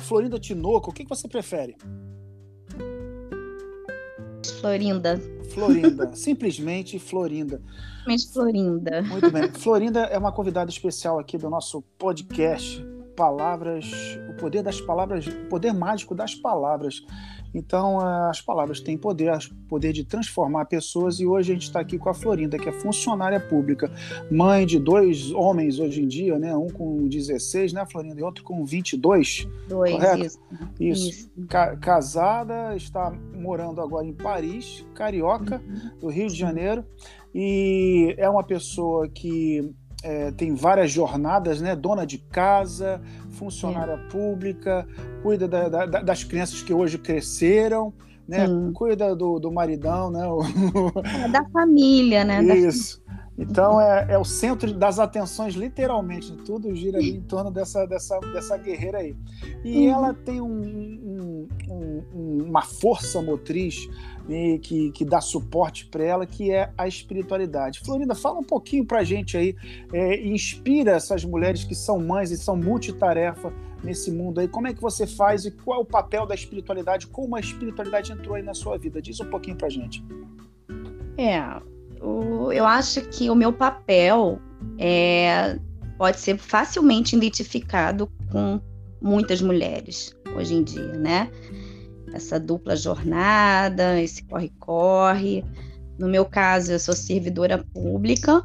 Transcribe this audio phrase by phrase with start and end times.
[0.00, 0.90] ou Florinda Tinoco?
[0.90, 1.76] O que, que você prefere?
[4.60, 5.20] Florinda.
[5.52, 7.60] Florinda, simplesmente Florinda.
[7.98, 9.02] Simplesmente Florinda.
[9.02, 9.52] Muito bem.
[9.52, 12.84] Florinda é uma convidada especial aqui do nosso podcast
[13.16, 13.84] Palavras,
[14.30, 17.04] o poder das palavras, o poder mágico das palavras.
[17.52, 17.98] Então,
[18.28, 19.36] as palavras têm poder,
[19.68, 22.72] poder de transformar pessoas, e hoje a gente está aqui com a Florinda, que é
[22.72, 23.90] funcionária pública,
[24.30, 26.56] mãe de dois homens hoje em dia, né?
[26.56, 28.20] Um com 16, né, Florinda?
[28.20, 29.48] E outro com 22.
[29.68, 30.24] Dois, correto?
[30.24, 30.38] isso.
[30.78, 31.08] Isso.
[31.10, 31.30] Isso.
[31.48, 35.98] Ca casada, está morando agora em Paris, carioca, Uhum.
[36.00, 36.84] do Rio de Janeiro,
[37.34, 41.76] e é uma pessoa que é, tem várias jornadas, né?
[41.76, 43.00] Dona de casa,
[43.30, 44.86] funcionária pública,
[45.22, 47.92] cuida da- da- da- das crianças que hoje cresceram,
[48.26, 48.46] né?
[48.46, 48.72] Sim.
[48.72, 50.22] Cuida do, do maridão, né?
[51.24, 52.42] É da família, né?
[52.42, 53.00] Isso.
[53.38, 56.30] Então é, é o centro das atenções, literalmente.
[56.44, 59.16] Tudo gira ali em torno dessa, dessa, dessa guerreira aí.
[59.64, 59.92] E Uhum.
[59.94, 63.88] ela tem um- um- um- um- uma força motriz
[64.62, 67.80] que, que dá suporte para ela, que é a espiritualidade.
[67.80, 69.56] Florinda, fala um pouquinho para a gente aí,
[69.92, 74.48] é, inspira essas mulheres que são mães e são multitarefa nesse mundo aí.
[74.48, 77.06] Como é que você faz e qual é o papel da espiritualidade?
[77.06, 79.00] Como a espiritualidade entrou aí na sua vida?
[79.02, 80.04] Diz um pouquinho para a gente.
[81.16, 81.42] É,
[82.00, 84.38] o- eu acho que o meu papel
[84.78, 85.58] é,
[85.98, 88.60] pode ser facilmente identificado com
[89.00, 91.30] muitas mulheres hoje em dia, né?
[92.12, 95.44] Essa dupla jornada, esse corre-corre.
[95.98, 98.44] No meu caso, eu sou servidora pública,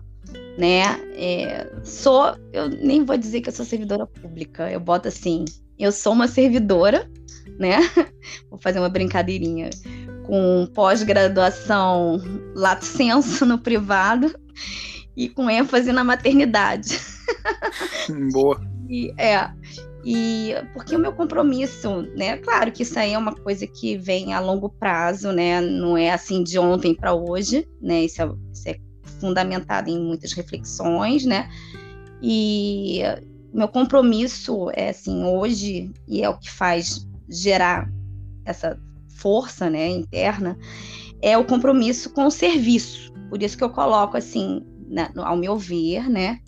[0.57, 0.83] né?
[1.15, 5.45] É, sou, eu nem vou dizer que eu sou servidora pública, eu boto assim,
[5.77, 7.09] eu sou uma servidora,
[7.59, 7.77] né?
[8.49, 9.69] Vou fazer uma brincadeirinha
[10.25, 12.19] com pós-graduação
[12.55, 14.33] lato senso no privado
[15.15, 16.99] e com ênfase na maternidade.
[18.31, 18.59] Boa.
[18.89, 19.49] E, é,
[20.05, 22.37] e porque o meu compromisso, né?
[22.37, 25.59] Claro que isso aí é uma coisa que vem a longo prazo, né?
[25.59, 28.03] Não é assim de ontem para hoje, né?
[28.03, 28.75] Isso é, isso é
[29.19, 31.49] fundamentado em muitas reflexões, né?
[32.21, 32.99] E
[33.51, 37.89] meu compromisso é assim hoje e é o que faz gerar
[38.45, 38.79] essa
[39.15, 40.55] força, né, interna,
[41.19, 43.11] é o compromisso com o serviço.
[43.29, 46.39] Por isso que eu coloco assim, na- ao meu ver, né,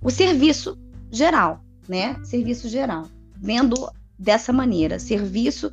[0.00, 0.78] o serviço
[1.10, 1.60] geral,
[1.92, 3.76] né, serviço geral, vendo
[4.18, 5.70] dessa maneira, serviço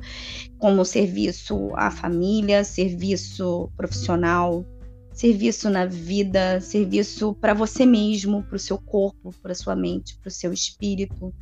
[0.58, 4.62] como serviço à família, serviço profissional,
[5.14, 10.28] serviço na vida, serviço para você mesmo, para o seu corpo, para sua mente, para
[10.28, 11.32] o seu espírito.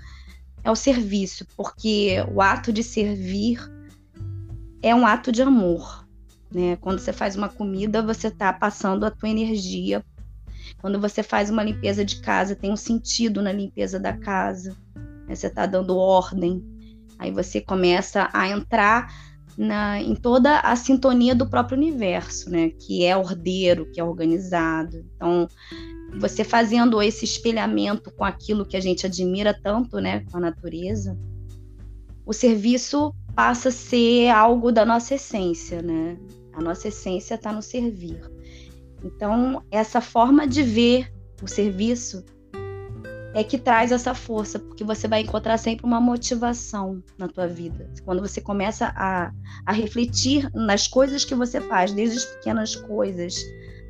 [0.62, 3.58] É o serviço, porque o ato de servir
[4.80, 6.06] é um ato de amor.
[6.54, 6.76] Né?
[6.76, 10.04] Quando você faz uma comida, você está passando a tua energia.
[10.80, 14.76] Quando você faz uma limpeza de casa, tem um sentido na limpeza da casa.
[15.26, 15.34] né?
[15.34, 16.62] Você está dando ordem.
[17.18, 19.12] Aí você começa a entrar
[19.56, 22.70] na, em toda a sintonia do próprio universo, né?
[22.70, 25.04] Que é ordeiro, que é organizado.
[25.16, 25.48] Então,
[26.16, 30.24] você fazendo esse espelhamento com aquilo que a gente admira tanto, né?
[30.30, 31.18] Com a natureza,
[32.24, 36.16] o serviço passa a ser algo da nossa essência, né?
[36.52, 38.20] A nossa essência está no servir.
[39.02, 42.24] Então, essa forma de ver o serviço
[43.34, 47.88] é que traz essa força, porque você vai encontrar sempre uma motivação na tua vida.
[48.04, 49.30] Quando você começa a,
[49.64, 53.36] a refletir nas coisas que você faz, desde as pequenas coisas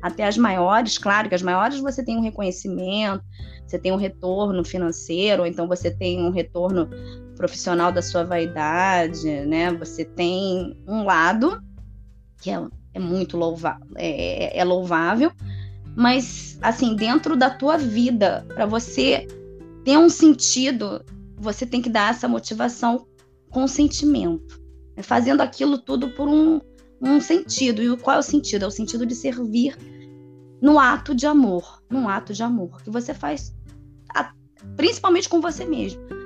[0.01, 3.23] até as maiores, claro que as maiores você tem um reconhecimento,
[3.65, 6.89] você tem um retorno financeiro, ou então você tem um retorno
[7.35, 9.71] profissional da sua vaidade, né?
[9.73, 11.61] Você tem um lado
[12.41, 15.31] que é, é muito louvável, é, é louvável,
[15.95, 19.27] mas assim dentro da tua vida, para você
[19.83, 21.03] ter um sentido,
[21.37, 23.05] você tem que dar essa motivação
[23.49, 24.61] com sentimento,
[24.95, 25.03] né?
[25.03, 26.59] fazendo aquilo tudo por um,
[27.01, 27.81] um sentido.
[27.81, 28.63] E qual é o sentido?
[28.63, 29.77] É o sentido de servir
[30.61, 33.55] no ato de amor, num ato de amor que você faz,
[34.75, 36.18] principalmente com você mesmo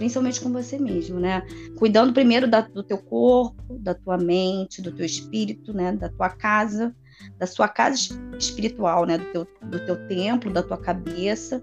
[0.00, 1.42] principalmente com você mesmo, né?
[1.76, 5.92] Cuidando primeiro da, do teu corpo, da tua mente, do teu espírito, né?
[5.92, 6.96] Da tua casa,
[7.38, 7.98] da sua casa
[8.38, 9.18] espiritual, né?
[9.18, 11.62] Do teu, do teu templo, da tua cabeça.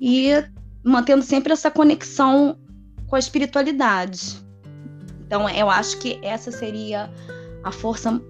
[0.00, 0.30] E
[0.84, 2.58] mantendo sempre essa conexão
[3.06, 4.44] com a espiritualidade.
[5.24, 7.08] Então, eu acho que essa seria
[7.62, 8.20] a força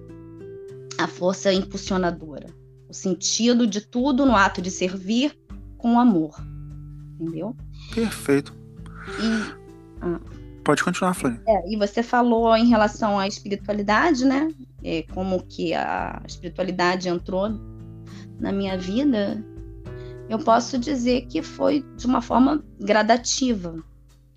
[0.98, 2.48] a força impulsionadora.
[2.90, 5.34] O sentido de tudo no ato de servir
[5.78, 6.34] com amor.
[7.18, 7.56] Entendeu?
[7.94, 8.57] Perfeito.
[9.20, 9.54] E,
[10.02, 10.20] ah.
[10.64, 11.40] Pode continuar, Flávia.
[11.48, 14.48] É, e você falou em relação à espiritualidade, né?
[14.84, 17.48] É, como que a espiritualidade entrou
[18.38, 19.42] na minha vida.
[20.28, 23.82] Eu posso dizer que foi de uma forma gradativa,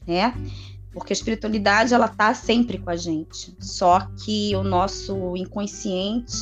[0.07, 0.33] né?
[0.93, 3.55] porque a espiritualidade ela tá sempre com a gente.
[3.59, 6.35] Só que o nosso inconsciente,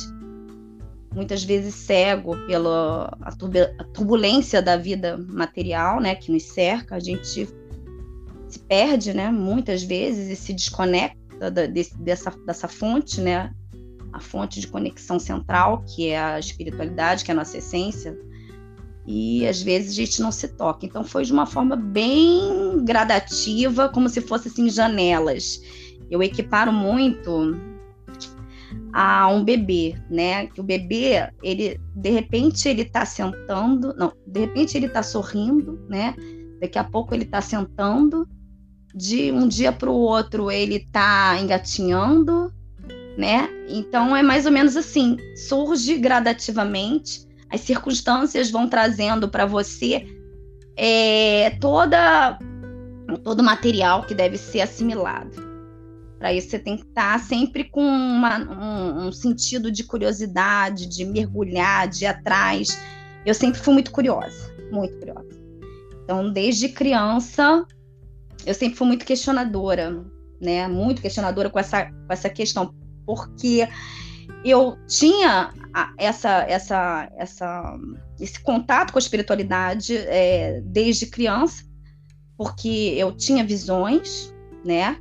[1.14, 3.32] muitas vezes cego pela a
[3.92, 7.48] turbulência da vida material, né, que nos cerca, a gente
[8.50, 13.52] se perde, né, muitas vezes e se desconecta da, desse, dessa, dessa fonte, né,
[14.12, 18.16] a fonte de conexão central, que é a espiritualidade, que é a nossa essência,
[19.06, 20.84] e às vezes a gente não se toca.
[20.84, 25.60] Então foi de uma forma bem gradativa, como se fosse assim janelas.
[26.10, 27.56] Eu equiparo muito
[28.92, 30.46] a um bebê, né?
[30.46, 35.80] Que o bebê, ele de repente ele tá sentando, não, de repente ele tá sorrindo,
[35.88, 36.14] né?
[36.60, 38.28] Daqui a pouco ele tá sentando,
[38.94, 42.52] de um dia para o outro ele tá engatinhando,
[43.16, 43.48] né?
[43.68, 50.06] Então é mais ou menos assim, surge gradativamente as circunstâncias vão trazendo para você
[50.76, 52.38] é, toda
[53.24, 55.50] todo o material que deve ser assimilado.
[56.16, 60.86] Para isso, você tem que estar tá sempre com uma, um, um, sentido de curiosidade,
[60.86, 62.68] de mergulhar, de ir atrás.
[63.26, 65.28] Eu sempre fui muito curiosa, muito curiosa.
[66.04, 67.66] Então, desde criança,
[68.46, 70.04] eu sempre fui muito questionadora,
[70.40, 70.66] né?
[70.68, 72.74] Muito questionadora com essa, com essa questão,
[73.06, 73.68] porque
[74.44, 75.52] eu tinha
[75.98, 77.78] essa, essa, essa,
[78.18, 81.64] esse contato com a espiritualidade é, desde criança,
[82.36, 84.34] porque eu tinha visões,
[84.64, 84.96] né?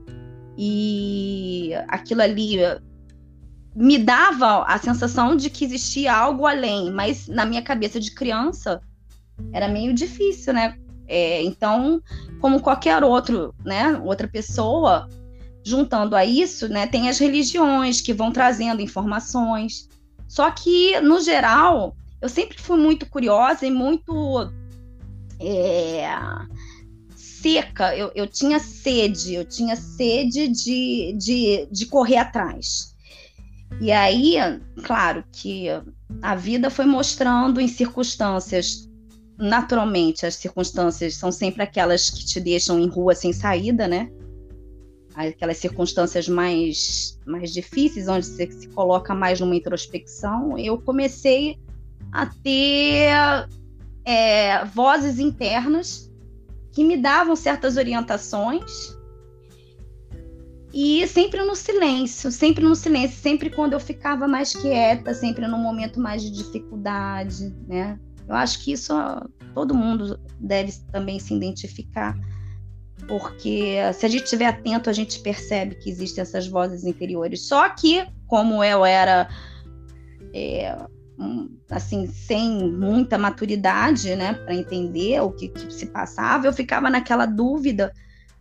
[0.57, 2.57] E aquilo ali
[3.75, 8.81] me dava a sensação de que existia algo além, mas na minha cabeça de criança
[9.53, 10.77] era meio difícil, né?
[11.09, 12.01] É, então,
[12.39, 15.09] como qualquer outro, né, outra pessoa,
[15.63, 19.89] juntando a isso, né, tem as religiões que vão trazendo informações.
[20.27, 24.51] Só que, no geral, eu sempre fui muito curiosa e muito
[25.39, 26.07] é,
[27.15, 27.95] seca.
[27.95, 32.95] Eu, eu tinha sede, eu tinha sede de, de, de correr atrás.
[33.81, 34.35] E aí,
[34.83, 35.67] claro que
[36.21, 38.88] a vida foi mostrando em circunstâncias
[39.39, 44.11] naturalmente, as circunstâncias são sempre aquelas que te deixam em rua sem saída, né?
[45.15, 51.57] aquelas circunstâncias mais, mais difíceis, onde você se coloca mais numa introspecção, eu comecei
[52.11, 53.11] a ter
[54.05, 56.09] é, vozes internas
[56.71, 58.97] que me davam certas orientações
[60.73, 65.57] e sempre no silêncio, sempre no silêncio, sempre quando eu ficava mais quieta, sempre no
[65.57, 67.99] momento mais de dificuldade, né?
[68.29, 68.93] Eu acho que isso
[69.53, 72.15] todo mundo deve também se identificar
[73.07, 77.47] porque se a gente estiver atento, a gente percebe que existem essas vozes interiores.
[77.47, 79.27] Só que, como eu era
[80.33, 80.77] é,
[81.71, 87.25] assim, sem muita maturidade, né, para entender o que, que, se passava, eu ficava naquela
[87.25, 87.91] dúvida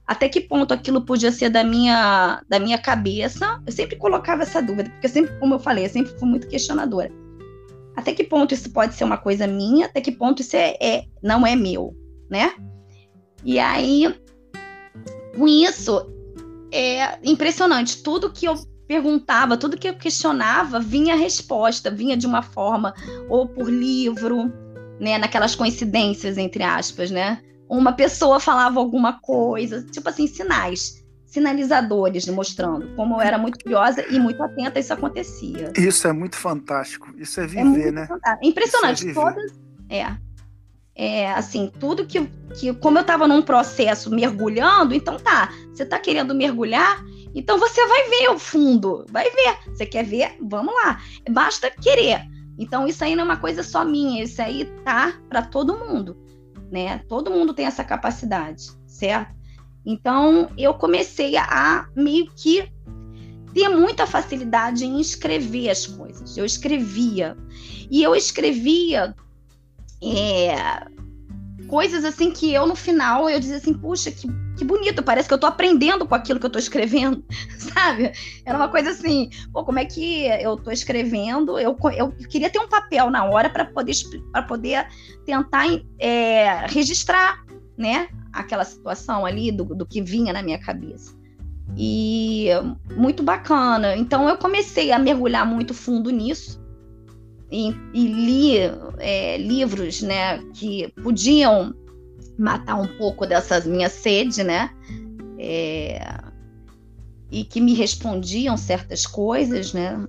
[0.06, 3.62] até que ponto aquilo podia ser da minha, da minha cabeça.
[3.67, 7.11] Eu sempre colocava essa dúvida, porque sempre, como eu falei, eu sempre fui muito questionadora.
[7.98, 9.86] Até que ponto isso pode ser uma coisa minha?
[9.86, 11.96] Até que ponto isso é, é não é meu,
[12.30, 12.54] né?
[13.44, 14.14] E aí
[15.36, 16.08] com isso,
[16.72, 18.00] é impressionante.
[18.00, 18.54] Tudo que eu
[18.86, 22.94] perguntava, tudo que eu questionava, vinha resposta, vinha de uma forma,
[23.28, 24.44] ou por livro,
[25.00, 27.42] né, naquelas coincidências, entre aspas, né?
[27.68, 32.88] Uma pessoa falava alguma coisa, tipo assim, sinais, sinalizadores mostrando.
[32.97, 35.73] Como eu era muito curiosa e muito atenta, isso acontecia.
[35.76, 37.08] Isso é muito fantástico.
[37.16, 38.06] Isso é, é viver, é né?
[38.06, 38.47] Fantástico.
[38.47, 39.08] Impressionante.
[39.08, 39.52] É todas.
[39.88, 40.28] É
[40.99, 42.26] é, assim, tudo que,
[42.58, 47.00] que como eu estava num processo mergulhando, então tá, você está querendo mergulhar,
[47.32, 49.58] então você vai ver o fundo, vai ver.
[49.68, 50.37] Você quer ver?
[50.42, 51.00] Vamos lá.
[51.30, 52.23] Basta querer.
[52.58, 56.16] Então isso aí não é uma coisa só minha, isso aí tá para todo mundo,
[56.68, 56.99] né?
[57.08, 59.38] Todo mundo tem essa capacidade, certo?
[59.88, 62.71] Então eu comecei a meio que
[63.54, 66.37] ter muita facilidade em escrever as coisas.
[66.37, 67.35] Eu escrevia.
[67.90, 69.14] E eu escrevia
[70.04, 70.87] é,
[71.68, 74.28] coisas assim que eu no final eu dizia assim, puxa, que,
[74.59, 77.25] que bonito, parece que eu tô aprendendo com aquilo que eu tô escrevendo,
[77.57, 78.12] sabe?
[78.45, 81.59] Era uma coisa assim, pô, como é que eu tô escrevendo?
[81.59, 83.95] Eu, eu queria ter um papel na hora para poder
[84.47, 84.87] poder
[85.25, 85.64] tentar
[85.99, 87.42] é, registrar,
[87.78, 91.16] né, aquela situação ali do, do que vinha na minha cabeça.
[91.76, 92.49] E
[92.97, 93.97] muito bacana.
[93.97, 96.58] Então eu comecei a mergulhar muito fundo nisso
[97.50, 98.56] e, e li
[98.99, 101.75] é, livros, né, que podiam
[102.38, 104.70] matar um pouco dessa minha sede, né,
[105.38, 105.99] é,
[107.30, 110.06] e que me respondiam certas coisas, né,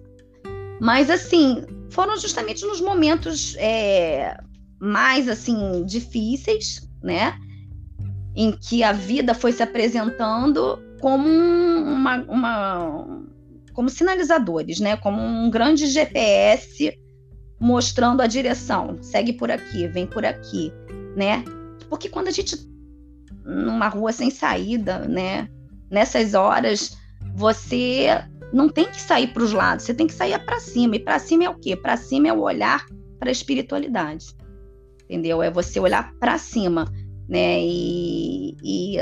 [0.82, 4.38] mas assim foram justamente nos momentos é,
[4.80, 7.34] mais assim difíceis, né,
[8.40, 13.22] em que a vida foi se apresentando como uma, uma
[13.74, 14.96] como sinalizadores, né?
[14.96, 16.98] Como um grande GPS
[17.60, 18.98] mostrando a direção.
[19.02, 20.72] Segue por aqui, vem por aqui,
[21.18, 21.44] né?
[21.90, 22.56] Porque quando a gente
[23.44, 25.50] numa rua sem saída, né?
[25.92, 26.98] Nessas horas,
[27.36, 28.08] você
[28.54, 30.96] não tem que sair para os lados, você tem que sair para cima.
[30.96, 31.76] E para cima é o quê?
[31.76, 32.86] Para cima é o olhar
[33.20, 34.28] para a espiritualidade.
[35.04, 35.44] Entendeu?
[35.44, 36.86] É você olhar para cima,
[37.30, 37.62] né?
[37.62, 38.98] E, e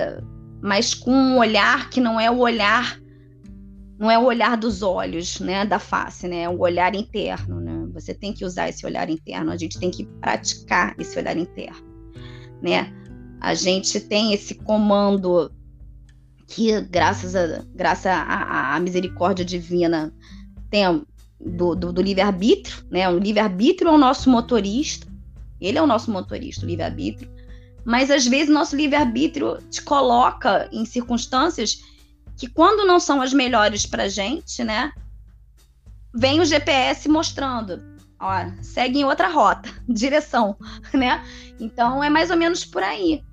[0.61, 2.99] mas com um olhar que não é o olhar
[3.97, 7.87] não é o olhar dos olhos, né, da face, né, é o olhar interno, né?
[7.93, 11.83] Você tem que usar esse olhar interno, a gente tem que praticar esse olhar interno,
[12.61, 12.93] né?
[13.41, 15.51] A gente tem esse comando
[16.45, 20.13] que, graças a, graças à, misericórdia divina,
[20.69, 21.03] tem
[21.39, 23.09] do, do, do livre-arbítrio, né?
[23.09, 25.07] O livre-arbítrio é o nosso motorista,
[25.59, 27.31] ele é o nosso motorista, o livre-arbítrio,
[27.87, 31.81] mas às vezes nosso livre-arbítrio te coloca em circunstâncias
[32.35, 34.91] que quando não são as melhores para gente, né?
[36.13, 37.81] Vem o GPS mostrando,
[38.19, 40.57] ó, segue em outra rota, direção,
[40.93, 41.23] né?
[41.61, 43.23] Então é mais ou menos por aí.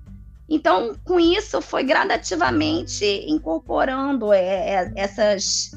[0.47, 5.71] Então, com isso, foi gradativamente incorporando é, é, essas,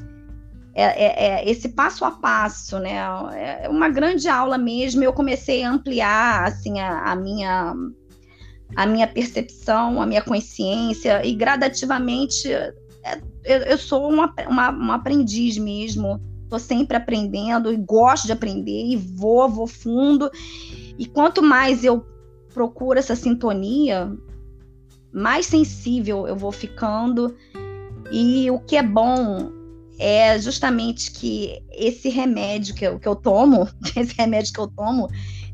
[0.73, 2.95] é, é, é, esse passo a passo, né?
[3.61, 5.03] É uma grande aula mesmo.
[5.03, 7.75] Eu comecei a ampliar assim a, a minha
[8.75, 12.51] a minha percepção, a minha consciência e gradativamente
[13.03, 16.19] é, eu, eu sou uma, uma, aprendiz mesmo.
[16.43, 20.29] Estou sempre aprendendo e gosto de aprender e vou, vou fundo.
[20.97, 22.05] E quanto mais eu
[22.53, 24.11] procuro essa sintonia,
[25.11, 27.35] mais sensível eu vou ficando.
[28.11, 29.51] E o que é bom
[29.99, 35.07] é justamente que esse remédio que eu, que eu tomo, esse remédio que eu tomo,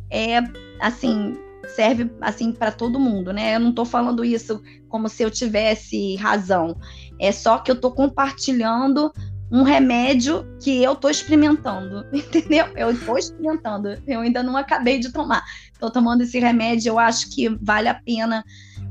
[0.10, 0.38] é
[0.80, 1.36] assim,
[1.76, 3.56] serve assim para todo mundo, né?
[3.56, 6.78] Eu não estou falando isso como se eu tivesse razão.
[7.20, 9.12] É só que eu estou compartilhando
[9.52, 12.66] um remédio que eu estou experimentando, entendeu?
[12.76, 15.44] Eu estou experimentando, eu ainda não acabei de tomar.
[15.72, 18.44] Estou tomando esse remédio, eu acho que vale a pena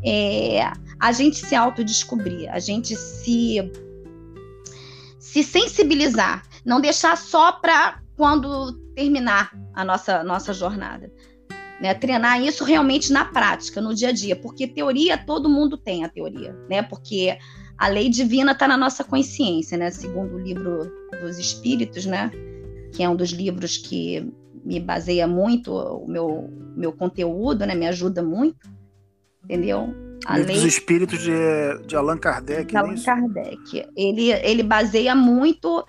[0.04, 0.60] é,
[1.00, 3.72] a gente se autodescobrir, a gente se,
[5.18, 11.10] se sensibilizar, não deixar só para quando terminar a nossa, nossa jornada.
[11.80, 16.04] Né, treinar isso realmente na prática, no dia a dia, porque teoria todo mundo tem
[16.04, 16.82] a teoria, né?
[16.82, 17.36] Porque
[17.76, 19.90] a lei divina está na nossa consciência, né?
[19.90, 20.90] Segundo o livro
[21.20, 22.30] dos Espíritos, né?
[22.92, 24.32] Que é um dos livros que
[24.64, 27.74] me baseia muito o meu, meu conteúdo, né?
[27.74, 28.68] Me ajuda muito,
[29.42, 29.92] entendeu?
[30.24, 30.62] A livro lei...
[30.62, 32.66] dos Espíritos de, de Allan Kardec.
[32.66, 33.84] De Allan Kardec.
[33.96, 35.84] Ele, ele baseia muito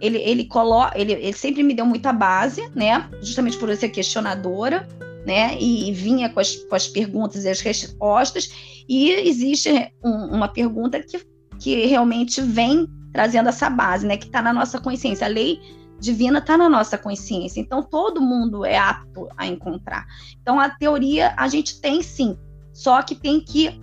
[0.00, 3.08] ele, ele coloca, ele, ele sempre me deu muita base, né?
[3.20, 4.88] Justamente por eu ser questionadora,
[5.26, 5.56] né?
[5.60, 8.84] E, vinha com as, com as perguntas e as respostas.
[8.88, 11.20] E existe um, uma pergunta que,
[11.58, 14.16] que realmente vem trazendo essa base, né?
[14.16, 15.26] Que está na nossa consciência.
[15.26, 15.60] A lei
[16.00, 17.60] divina está na nossa consciência.
[17.60, 20.06] Então, todo mundo é apto a encontrar.
[20.40, 22.36] Então, a teoria a gente tem sim,
[22.72, 23.78] só que tem que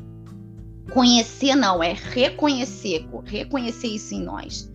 [0.91, 4.71] conhecer, não, é reconhecer, reconhecer isso em nós.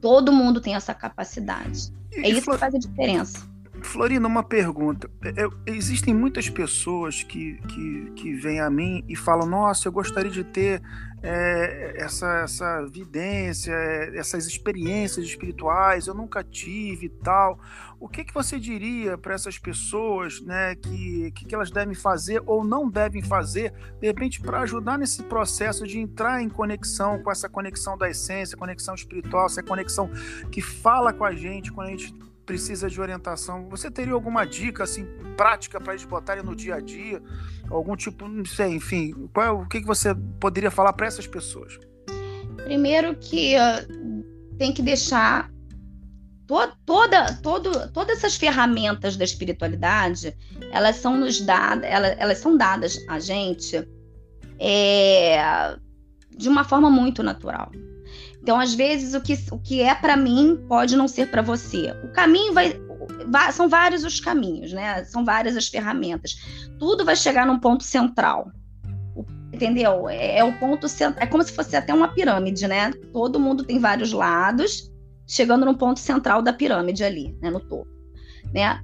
[0.00, 1.92] Todo mundo tem essa capacidade.
[2.12, 3.51] É isso que faz a diferença.
[3.82, 5.10] Florina, uma pergunta.
[5.24, 10.30] É, existem muitas pessoas que, que, que vêm a mim e falam: Nossa, eu gostaria
[10.30, 10.82] de ter
[11.22, 13.72] é, essa, essa vidência,
[14.14, 17.58] essas experiências espirituais, eu nunca tive e tal.
[18.00, 22.64] O que, que você diria para essas pessoas né, que, que elas devem fazer ou
[22.64, 27.48] não devem fazer, de repente, para ajudar nesse processo de entrar em conexão com essa
[27.48, 30.10] conexão da essência, conexão espiritual, essa conexão
[30.50, 32.12] que fala com a gente quando a gente
[32.44, 35.06] precisa de orientação, você teria alguma dica assim
[35.36, 37.22] prática para eles botarem no dia a dia?
[37.70, 41.26] Algum tipo, não sei, enfim, qual, é o que, que você poderia falar para essas
[41.26, 41.78] pessoas?
[42.64, 45.50] Primeiro que uh, tem que deixar
[46.46, 50.36] to toda, todo, todas essas ferramentas da espiritualidade,
[50.70, 53.88] elas são nos dadas, elas, elas são dadas a gente
[54.58, 55.76] é,
[56.36, 57.70] de uma forma muito natural.
[58.42, 61.94] Então, às vezes, o que, o que é para mim pode não ser para você.
[62.02, 62.74] O caminho vai,
[63.52, 65.04] São vários os caminhos, né?
[65.04, 66.34] São várias as ferramentas.
[66.76, 68.50] Tudo vai chegar num ponto central.
[69.52, 70.08] Entendeu?
[70.08, 71.22] É, é o ponto central.
[71.22, 72.90] É como se fosse até uma pirâmide, né?
[73.12, 74.90] Todo mundo tem vários lados,
[75.24, 77.48] chegando no ponto central da pirâmide ali, né?
[77.48, 77.86] No topo.
[78.52, 78.82] Né?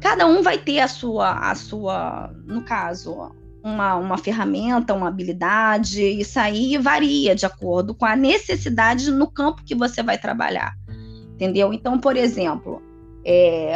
[0.00, 3.30] Cada um vai ter a sua, a sua, no caso,
[3.62, 9.64] uma, uma ferramenta, uma habilidade, isso aí varia de acordo com a necessidade no campo
[9.64, 10.74] que você vai trabalhar.
[11.34, 11.72] Entendeu?
[11.72, 12.82] Então, por exemplo,
[13.24, 13.74] é,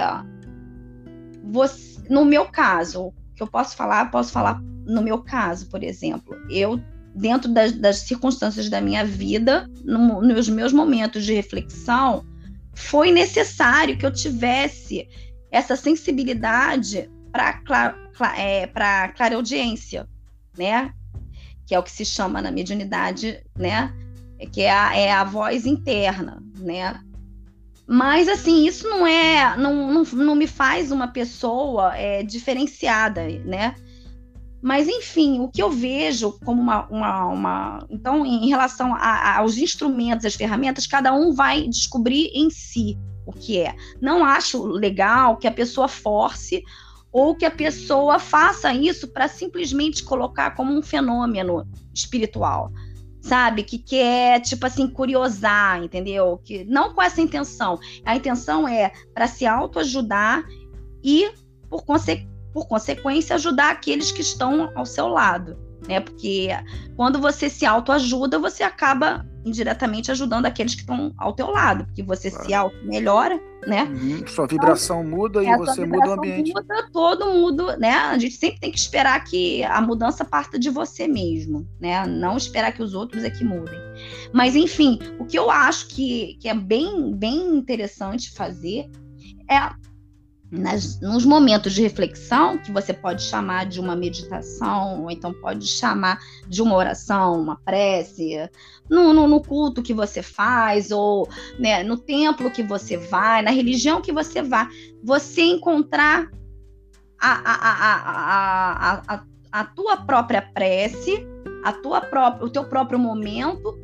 [1.44, 6.36] você, no meu caso, que eu posso falar, posso falar no meu caso, por exemplo,
[6.50, 6.80] eu
[7.14, 12.24] dentro das, das circunstâncias da minha vida, no, nos meus momentos de reflexão,
[12.74, 15.08] foi necessário que eu tivesse
[15.50, 17.96] essa sensibilidade para
[18.36, 20.08] é, para clareaudiência,
[20.56, 20.92] né?
[21.66, 23.92] Que é o que se chama na mediunidade, né?
[24.52, 27.00] Que é a, é a voz interna, né?
[27.86, 29.56] Mas, assim, isso não é.
[29.56, 33.74] Não, não, não me faz uma pessoa é, diferenciada, né?
[34.62, 36.86] Mas, enfim, o que eu vejo como uma.
[36.88, 37.86] uma, uma...
[37.90, 43.32] Então, em relação a, aos instrumentos, as ferramentas, cada um vai descobrir em si o
[43.32, 43.74] que é.
[44.00, 46.62] Não acho legal que a pessoa force
[47.14, 52.72] ou que a pessoa faça isso para simplesmente colocar como um fenômeno espiritual
[53.20, 53.62] sabe?
[53.62, 56.38] Que quer, tipo assim, curiosar, entendeu?
[56.44, 57.80] Que não com essa intenção.
[58.04, 60.44] A intenção é para se autoajudar
[61.02, 61.32] e,
[61.70, 65.56] por, conse por consequência, ajudar aqueles que estão ao seu lado,
[65.88, 66.00] né?
[66.00, 66.48] Porque
[66.96, 72.02] quando você se autoajuda, você acaba indiretamente ajudando aqueles que estão ao teu lado, porque
[72.02, 72.46] você claro.
[72.46, 73.84] se auto melhora, né?
[73.84, 74.26] Uhum.
[74.26, 76.52] Sua vibração então, muda e você muda o ambiente.
[76.54, 77.92] Muda, todo mundo, né?
[77.92, 82.06] A gente sempre tem que esperar que a mudança parta de você mesmo, né?
[82.06, 83.78] Não esperar que os outros é que mudem.
[84.32, 88.90] Mas enfim, o que eu acho que, que é bem, bem interessante fazer
[89.50, 89.58] é
[90.50, 95.66] nas, nos momentos de reflexão, que você pode chamar de uma meditação, ou então pode
[95.66, 98.48] chamar de uma oração, uma prece,
[98.88, 103.50] no, no, no culto que você faz, ou né, no templo que você vai, na
[103.50, 104.68] religião que você vai,
[105.02, 106.30] você encontrar
[107.20, 107.56] a, a,
[108.90, 111.26] a, a, a tua própria prece,
[111.64, 113.78] a tua própria, o teu próprio momento,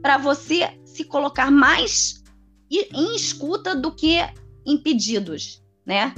[0.00, 2.22] para você se colocar mais
[2.70, 4.18] em escuta do que
[4.64, 6.12] em pedidos né?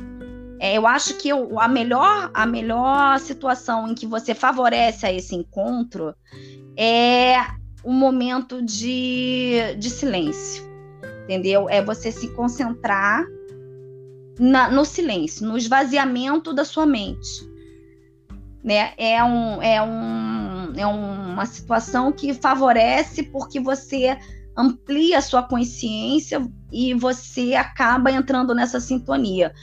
[0.58, 5.12] É, eu acho que eu, a, melhor, a melhor situação em que você favorece a
[5.12, 6.14] esse encontro
[6.76, 7.36] é
[7.84, 10.64] um momento de, de silêncio,
[11.24, 11.68] entendeu?
[11.68, 13.24] É você se concentrar
[14.38, 17.48] na, no silêncio, no esvaziamento da sua mente.
[18.62, 18.92] Né?
[18.96, 24.18] É, um, é, um, é uma situação que favorece porque você
[24.58, 29.54] amplia a sua consciência e você acaba entrando nessa sintonia,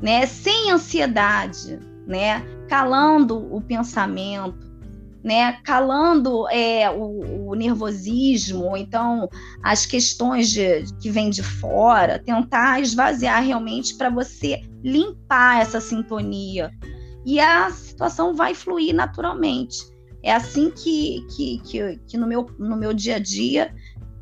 [0.00, 0.24] né?
[0.24, 2.40] Sem ansiedade, né?
[2.68, 4.70] Calando o pensamento,
[5.22, 5.54] né?
[5.64, 9.28] Calando é, o, o nervosismo, ou então
[9.64, 16.70] as questões de, que vêm de fora, tentar esvaziar realmente para você limpar essa sintonia.
[17.26, 19.90] E a situação vai fluir naturalmente.
[20.22, 23.74] É assim que, que, que, que no, meu, no meu dia a dia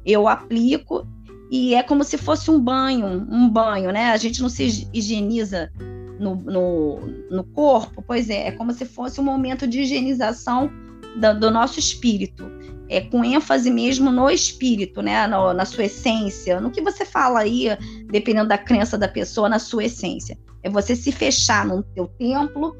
[0.08, 1.06] eu aplico
[1.50, 4.10] e é como se fosse um banho, um banho, né?
[4.10, 5.70] A gente não se higieniza
[6.18, 10.70] no, no, no corpo, pois é, é como se fosse um momento de higienização
[11.16, 12.44] do, do nosso espírito.
[12.90, 15.26] É com ênfase mesmo no espírito, né?
[15.26, 17.68] Na sua essência, no que você fala aí,
[18.06, 20.38] dependendo da crença da pessoa, na sua essência.
[20.62, 22.74] É você se fechar no teu templo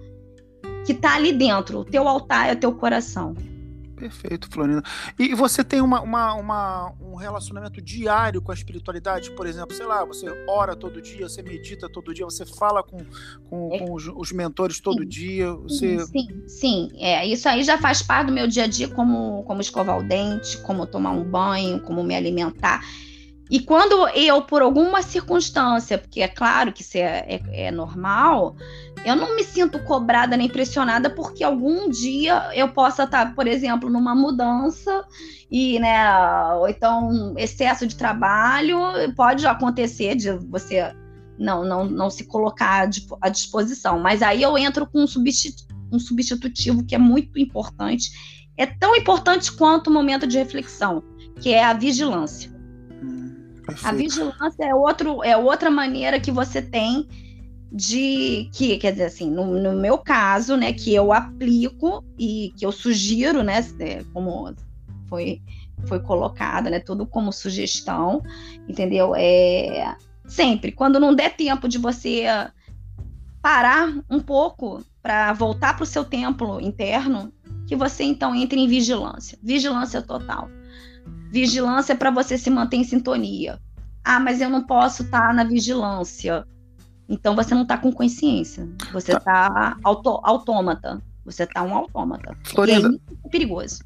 [0.86, 1.80] que está ali dentro.
[1.80, 3.34] O teu altar é o teu coração.
[3.98, 4.82] Perfeito, Florina.
[5.18, 9.30] E você tem uma, uma, uma, um relacionamento diário com a espiritualidade?
[9.32, 12.98] Por exemplo, sei lá, você ora todo dia, você medita todo dia, você fala com,
[13.50, 13.78] com, é.
[13.78, 15.08] com os, os, mentores todo sim.
[15.08, 15.52] dia?
[15.52, 15.98] Você...
[16.06, 16.90] Sim, sim.
[16.96, 20.02] É, isso aí já faz parte do meu dia a dia, como, como escovar o
[20.02, 22.82] dente, como tomar um banho, como me alimentar.
[23.50, 28.56] E quando eu, por alguma circunstância, porque é claro que isso é, é, é, normal,
[29.04, 33.88] eu não me sinto cobrada nem pressionada porque algum dia eu possa estar, por exemplo,
[33.88, 35.04] numa mudança
[35.50, 36.12] e, né,
[36.54, 38.78] ou então excesso de trabalho,
[39.16, 40.92] pode acontecer de você
[41.38, 42.88] não, não, não se colocar
[43.20, 43.98] à disposição.
[43.98, 45.06] Mas aí eu entro com um,
[45.92, 48.10] um substitutivo que é muito importante.
[48.56, 51.02] É tão importante quanto o momento de reflexão,
[51.40, 52.57] que é a vigilância.
[53.68, 53.86] Perfeito.
[53.86, 57.06] A vigilância é, outro, é outra maneira que você tem
[57.70, 62.64] de que, quer dizer assim, no, no, meu caso, né, que eu aplico e que
[62.64, 64.54] eu sugiro, né, é, como
[65.06, 65.42] foi
[65.86, 68.20] foi colocada, né, tudo como sugestão,
[68.66, 69.14] entendeu?
[69.14, 72.24] É sempre quando não der tempo de você
[73.40, 77.32] parar um pouco para voltar para o seu templo interno,
[77.66, 80.48] que você então entre em vigilância, vigilância total.
[81.30, 83.58] Vigilância para você se manter em sintonia.
[84.04, 86.46] Ah, mas eu não posso estar tá na vigilância.
[87.08, 88.68] Então você não está com consciência.
[88.92, 91.02] Você está tá auto, autômata.
[91.24, 92.36] Você está um autômata.
[92.44, 93.80] Florinda, é perigoso.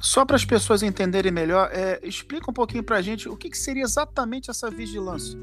[0.00, 3.50] Só para as pessoas entenderem melhor, é, explica um pouquinho para a gente o que,
[3.50, 5.38] que seria exatamente essa vigilância.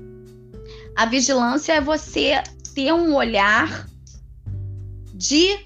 [0.96, 2.42] A vigilância é você
[2.74, 3.88] ter um olhar
[5.14, 5.66] de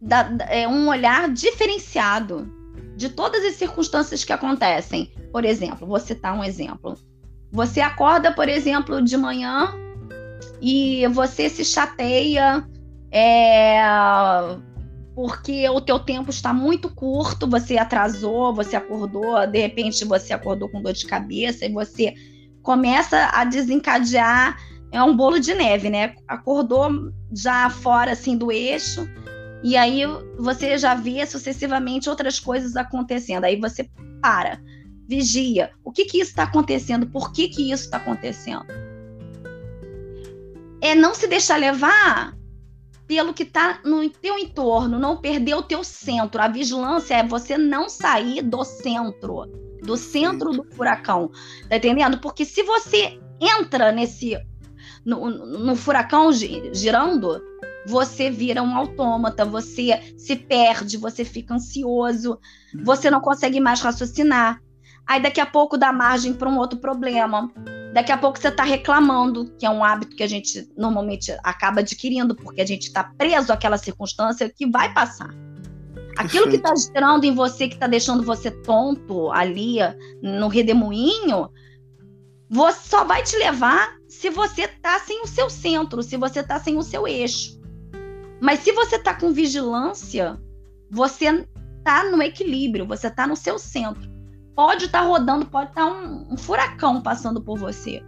[0.00, 2.53] da, é um olhar diferenciado
[2.96, 5.12] de todas as circunstâncias que acontecem.
[5.32, 6.96] Por exemplo, vou citar um exemplo.
[7.50, 9.72] Você acorda, por exemplo, de manhã
[10.60, 12.66] e você se chateia
[13.10, 13.80] é,
[15.14, 20.68] porque o teu tempo está muito curto, você atrasou, você acordou, de repente você acordou
[20.68, 22.14] com dor de cabeça e você
[22.62, 24.56] começa a desencadear
[24.90, 26.14] é um bolo de neve, né?
[26.26, 29.08] Acordou já fora assim do eixo
[29.64, 30.02] e aí
[30.38, 33.44] você já vê sucessivamente outras coisas acontecendo.
[33.44, 33.88] Aí você
[34.20, 34.60] para,
[35.08, 35.70] vigia.
[35.82, 37.06] O que que isso está acontecendo?
[37.06, 38.66] Por que que isso está acontecendo?
[40.82, 42.36] É não se deixar levar
[43.06, 46.42] pelo que está no teu entorno, não perder o teu centro.
[46.42, 49.46] A vigilância é você não sair do centro,
[49.82, 51.30] do centro do furacão.
[51.70, 52.18] Tá entendendo?
[52.18, 54.36] Porque se você entra nesse
[55.06, 57.42] no, no furacão girando,
[57.86, 62.38] você vira um autômata, você se perde, você fica ansioso,
[62.82, 64.60] você não consegue mais raciocinar.
[65.06, 67.52] Aí daqui a pouco dá margem para um outro problema.
[67.92, 71.80] Daqui a pouco você está reclamando, que é um hábito que a gente normalmente acaba
[71.80, 75.30] adquirindo, porque a gente está preso àquela circunstância que vai passar.
[76.16, 79.76] Aquilo que está gerando em você, que está deixando você tonto ali
[80.22, 81.50] no redemoinho,
[82.48, 86.58] você só vai te levar se você está sem o seu centro, se você está
[86.58, 87.60] sem o seu eixo.
[88.44, 90.38] Mas se você está com vigilância,
[90.90, 91.46] você
[91.78, 94.06] está no equilíbrio, você está no seu centro.
[94.54, 98.02] Pode estar tá rodando, pode estar tá um, um furacão passando por você,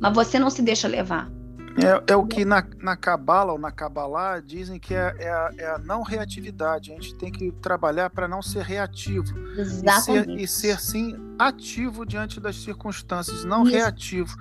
[0.00, 1.30] mas você não se deixa levar.
[1.76, 5.50] É, é o que na, na Cabala ou na Cabalá dizem que é, é, a,
[5.58, 6.90] é, a, não reatividade.
[6.90, 9.26] A gente tem que trabalhar para não ser reativo.
[9.58, 10.42] Exatamente.
[10.42, 13.72] E ser, e ser, sim, ativo diante das circunstâncias, não Isso.
[13.72, 14.34] reativo.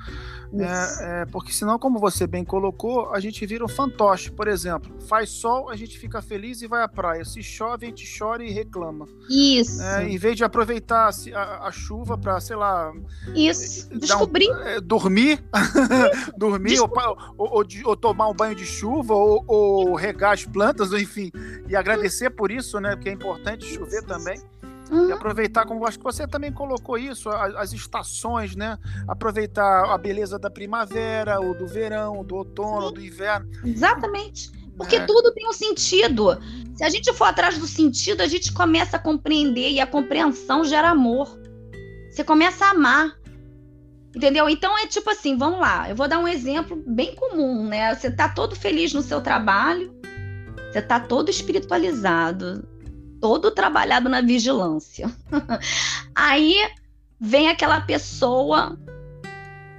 [0.64, 4.32] É, é, porque senão, como você bem colocou, a gente vira um fantoche.
[4.32, 7.26] Por exemplo, faz sol, a gente fica feliz e vai à praia.
[7.26, 9.08] Se chove, a gente chora e reclama.
[9.30, 9.82] Isso.
[9.82, 12.94] É, em vez de aproveitar a, a chuva para, sei lá.
[13.36, 13.90] Isso.
[13.98, 14.50] Descobrir.
[14.50, 15.44] Um, é, dormir.
[16.38, 16.90] dormir, ou,
[17.38, 21.32] ou, ou, tomar um banho de chuva, ou, ou regar as plantas, ou enfim.
[21.68, 22.96] E agradecer por isso, né?
[22.96, 24.40] Porque é importante chover também.
[24.92, 25.10] Uhum.
[25.10, 28.78] E aproveitar, como acho que você também colocou isso, as, as, estações, né?
[29.08, 32.94] Aproveitar a beleza da primavera, ou do verão, do outono, Sim.
[32.94, 33.50] do inverno.
[33.64, 34.52] Exatamente.
[34.78, 35.06] Porque é.
[35.06, 36.38] tudo tem um sentido.
[36.76, 40.64] Se a gente for atrás do sentido, a gente começa a compreender e a compreensão
[40.64, 41.40] gera amor.
[42.12, 43.18] Você começa a amar.
[44.16, 44.48] Entendeu?
[44.50, 45.90] Então é tipo assim, vamos lá.
[45.90, 47.94] Eu vou dar um exemplo bem comum, né?
[47.94, 49.94] Você tá todo feliz no seu trabalho,
[50.72, 52.66] você tá todo espiritualizado,
[53.26, 55.10] todo trabalhado na vigilância.
[56.14, 56.56] Aí
[57.20, 58.78] vem aquela pessoa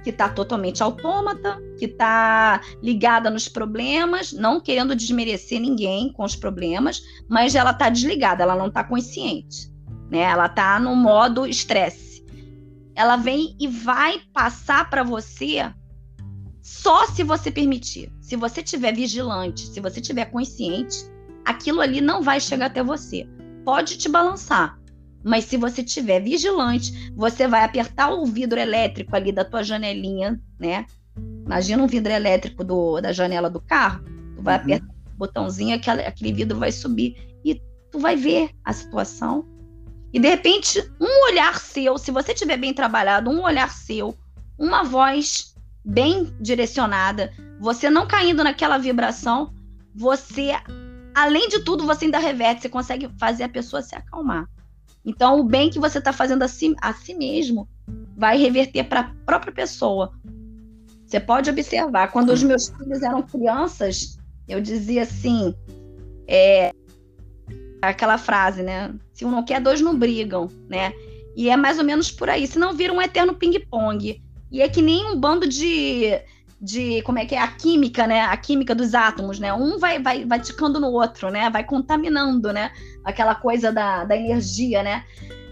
[0.03, 6.35] que está totalmente autômata, que está ligada nos problemas, não querendo desmerecer ninguém com os
[6.35, 9.71] problemas, mas ela está desligada, ela não está consciente,
[10.11, 10.23] né?
[10.23, 12.25] Ela está no modo estresse.
[12.95, 15.73] Ela vem e vai passar para você
[16.61, 18.11] só se você permitir.
[18.19, 20.97] Se você tiver vigilante, se você tiver consciente,
[21.45, 23.25] aquilo ali não vai chegar até você
[23.67, 24.79] pode te balançar.
[25.21, 30.41] Mas se você tiver vigilante, você vai apertar o vidro elétrico ali da tua janelinha,
[30.57, 30.85] né?
[31.45, 34.05] Imagina um vidro elétrico do, da janela do carro.
[34.37, 34.61] Tu vai uhum.
[34.61, 39.45] apertar o botãozinho, aquele, aquele vidro vai subir e tu vai ver a situação.
[40.13, 44.17] E de repente, um olhar seu, se você tiver bem trabalhado, um olhar seu,
[44.57, 45.53] uma voz
[45.83, 49.53] bem direcionada, você não caindo naquela vibração,
[49.93, 50.53] você
[51.17, 54.47] além de tudo, você ainda reverte, você consegue fazer a pessoa se acalmar.
[55.03, 57.67] Então, o bem que você está fazendo a si, a si mesmo
[58.15, 60.11] vai reverter para a própria pessoa.
[61.05, 65.55] Você pode observar, quando os meus filhos eram crianças, eu dizia assim:
[66.27, 66.71] é,
[67.81, 68.93] aquela frase, né?
[69.11, 70.93] Se um não quer, dois não brigam, né?
[71.35, 74.21] E é mais ou menos por aí, senão vira um eterno ping-pong.
[74.51, 76.11] E é que nem um bando de,
[76.59, 78.21] de como é que é a química, né?
[78.21, 79.53] A química dos átomos, né?
[79.53, 81.49] Um vai, vai, vai ticando no outro, né?
[81.49, 82.71] Vai contaminando, né?
[83.03, 85.03] Aquela coisa da, da energia, né?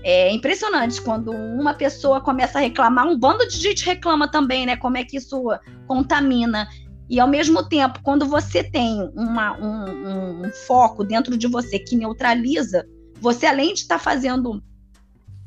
[0.04, 4.76] É impressionante quando uma pessoa começa a reclamar, um bando de gente reclama também, né?
[4.76, 5.44] Como é que isso
[5.88, 6.68] contamina.
[7.08, 11.96] E ao mesmo tempo, quando você tem uma, um, um, foco dentro de você que
[11.96, 12.84] neutraliza,
[13.22, 14.62] você além de estar tá fazendo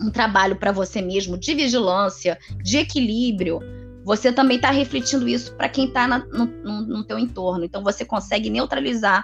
[0.00, 3.60] um trabalho para você mesmo de vigilância, de equilíbrio,
[4.08, 7.62] você também está refletindo isso para quem está no, no, teu entorno.
[7.62, 9.22] Então você consegue neutralizar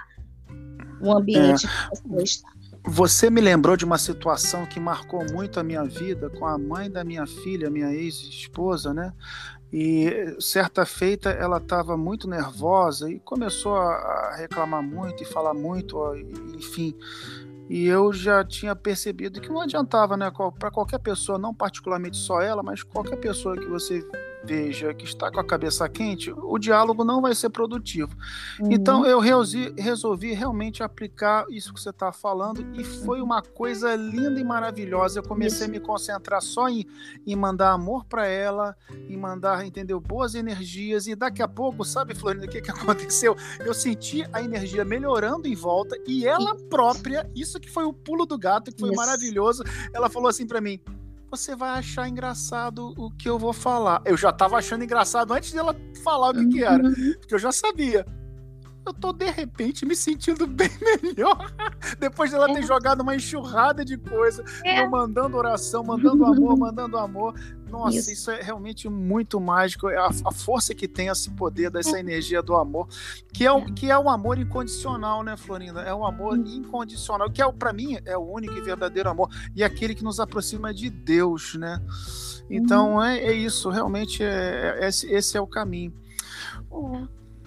[1.01, 1.69] o ambiente é.
[1.69, 2.49] que você está.
[2.83, 6.87] Você me lembrou de uma situação que marcou muito a minha vida com a mãe
[6.87, 9.11] da minha filha, minha ex-esposa, né?
[9.73, 15.97] E certa feita ela estava muito nervosa e começou a reclamar muito e falar muito,
[16.55, 16.95] enfim.
[17.67, 20.31] E eu já tinha percebido que não adiantava, né?
[20.59, 24.07] Para qualquer pessoa, não particularmente só ela, mas qualquer pessoa que você
[24.45, 28.15] veja que está com a cabeça quente, o diálogo não vai ser produtivo.
[28.59, 28.71] Uhum.
[28.71, 33.95] Então eu resolvi, resolvi, realmente aplicar isso que você está falando e foi uma coisa
[33.95, 35.19] linda e maravilhosa.
[35.19, 36.85] Eu comecei a me concentrar só em,
[37.25, 38.75] em mandar amor para ela,
[39.09, 43.35] em mandar, entendeu, boas energias e daqui a pouco, sabe, Florinda, o que, que aconteceu?
[43.59, 48.25] Eu senti a energia melhorando em volta e ela própria, isso que foi o pulo
[48.25, 48.97] do gato, que foi isso.
[48.97, 50.79] maravilhoso, ela falou assim para mim:
[51.35, 54.01] você vai achar engraçado o que eu vou falar.
[54.05, 57.13] Eu já tava achando engraçado antes dela falar o que, que era, uhum.
[57.19, 58.05] porque eu já sabia.
[58.85, 60.69] Eu tô de repente me sentindo bem
[61.03, 61.51] melhor
[61.99, 62.63] depois dela ter é.
[62.63, 64.87] jogado uma enxurrada de coisa, é.
[64.87, 67.33] mandando oração, mandando amor, mandando amor.
[67.75, 68.11] Nossa, isso.
[68.11, 69.89] isso, é realmente muito mágico.
[69.89, 72.87] É a, a, força que tem esse poder dessa energia do amor,
[73.33, 75.81] que é, o, que é o amor incondicional, né, Florinda?
[75.81, 79.63] É o amor incondicional, que é para mim é o único e verdadeiro amor e
[79.63, 81.81] é aquele que nos aproxima de Deus, né?
[82.49, 85.93] Então é, é isso, realmente é, é, esse, esse é o caminho.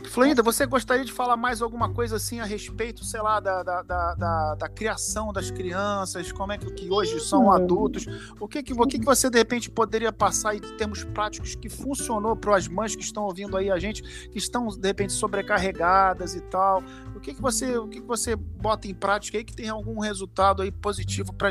[0.08, 3.82] Florinda, você gostaria de falar mais alguma coisa assim a respeito, sei lá, da, da,
[3.82, 8.06] da, da criação das crianças, como é que, que hoje são adultos?
[8.40, 11.68] O que, que, o que, que você de repente poderia passar em termos práticos que
[11.68, 16.34] funcionou para as mães que estão ouvindo aí a gente, que estão de repente sobrecarregadas
[16.34, 16.82] e tal?
[17.14, 19.98] O que, que você o que, que você bota em prática aí que tem algum
[20.00, 21.48] resultado aí positivo para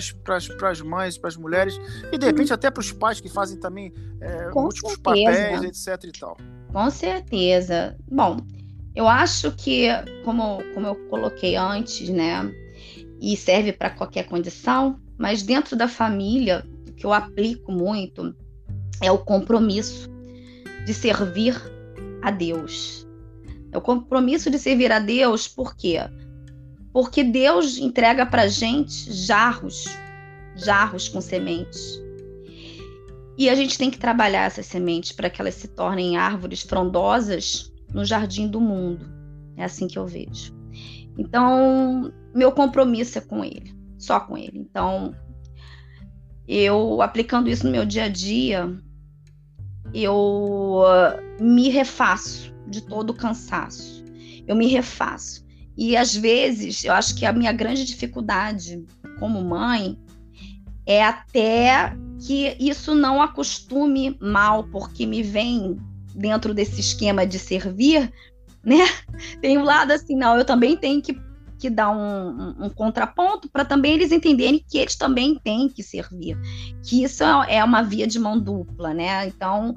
[0.70, 1.80] as mães, para as mulheres
[2.12, 6.12] e de repente até para os pais que fazem também é, múltiplos papéis, etc e
[6.12, 6.38] tal?
[6.72, 7.98] Com certeza.
[8.10, 8.38] Bom,
[8.96, 9.88] eu acho que,
[10.24, 12.52] como, como eu coloquei antes, né,
[13.22, 18.36] e serve para qualquer condição, mas dentro da família, o que eu aplico muito
[19.02, 20.10] é o compromisso
[20.86, 21.56] de servir
[22.22, 23.08] a Deus.
[23.72, 26.00] É o compromisso de servir a Deus, por quê?
[26.92, 29.86] Porque Deus entrega para gente jarros,
[30.56, 32.02] jarros com sementes.
[33.38, 37.72] E a gente tem que trabalhar essas sementes para que elas se tornem árvores frondosas
[37.94, 39.08] no jardim do mundo.
[39.56, 40.56] É assim que eu vejo.
[41.18, 44.58] Então, meu compromisso é com ele, só com ele.
[44.58, 45.14] Então,
[46.48, 48.76] eu aplicando isso no meu dia a dia,
[49.94, 54.04] eu uh, me refaço de todo o cansaço.
[54.48, 55.46] Eu me refaço.
[55.76, 58.84] E às vezes, eu acho que a minha grande dificuldade
[59.20, 59.98] como mãe
[60.86, 65.78] é até que isso não acostume mal, porque me vem
[66.16, 68.12] dentro desse esquema de servir,
[68.64, 68.78] né?
[69.42, 71.20] Tem um lado assim, não, eu também tenho que,
[71.60, 75.84] que dar um, um, um contraponto para também eles entenderem que eles também têm que
[75.84, 76.38] servir,
[76.84, 79.28] que isso é uma via de mão dupla, né?
[79.28, 79.76] Então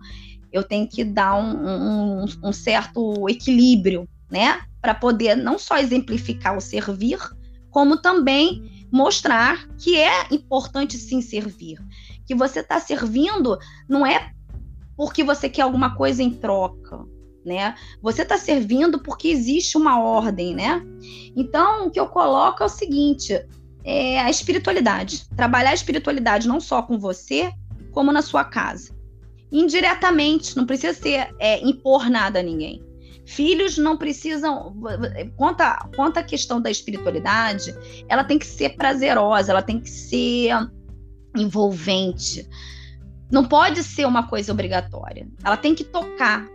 [0.52, 4.62] eu tenho que dar um, um certo equilíbrio, né?
[4.80, 7.18] Para poder não só exemplificar o servir,
[7.70, 11.78] como também mostrar que é importante sim servir
[12.30, 14.30] que você está servindo não é
[14.96, 17.04] porque você quer alguma coisa em troca,
[17.44, 17.74] né?
[18.00, 20.80] Você está servindo porque existe uma ordem, né?
[21.34, 23.34] Então, o que eu coloco é o seguinte:
[23.82, 25.28] é a espiritualidade.
[25.34, 27.50] Trabalhar a espiritualidade não só com você,
[27.90, 28.94] como na sua casa.
[29.50, 32.80] Indiretamente, não precisa ser é, impor nada a ninguém.
[33.26, 34.76] Filhos não precisam.
[35.36, 35.64] Quanto
[35.96, 37.74] quanto a questão da espiritualidade,
[38.08, 40.54] ela tem que ser prazerosa, ela tem que ser
[41.36, 42.48] envolvente.
[43.30, 45.28] Não pode ser uma coisa obrigatória.
[45.44, 46.46] Ela tem que tocar.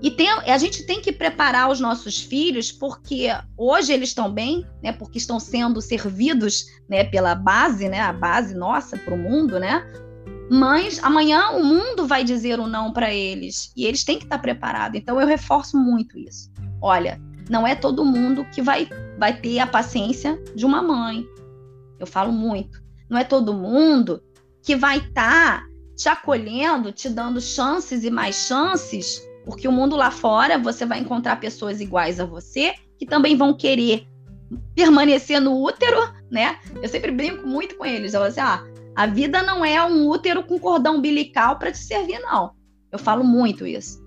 [0.00, 4.64] E tem, a gente tem que preparar os nossos filhos, porque hoje eles estão bem,
[4.82, 4.92] né?
[4.92, 7.04] Porque estão sendo servidos, né?
[7.04, 8.00] Pela base, né?
[8.00, 9.84] A base nossa para o mundo, né?
[10.50, 14.24] Mas amanhã o mundo vai dizer o um não para eles e eles têm que
[14.24, 14.98] estar preparados.
[14.98, 16.50] Então eu reforço muito isso.
[16.80, 21.26] Olha, não é todo mundo que vai, vai ter a paciência de uma mãe.
[21.98, 24.22] Eu falo muito não é todo mundo
[24.62, 25.66] que vai estar tá
[25.96, 30.98] te acolhendo, te dando chances e mais chances, porque o mundo lá fora você vai
[30.98, 34.06] encontrar pessoas iguais a você que também vão querer
[34.74, 35.98] permanecer no útero,
[36.30, 36.58] né?
[36.82, 38.64] Eu sempre brinco muito com eles, eu falo assim, ah,
[38.94, 42.52] a vida não é um útero com cordão umbilical para te servir, não.
[42.90, 44.04] Eu falo muito isso.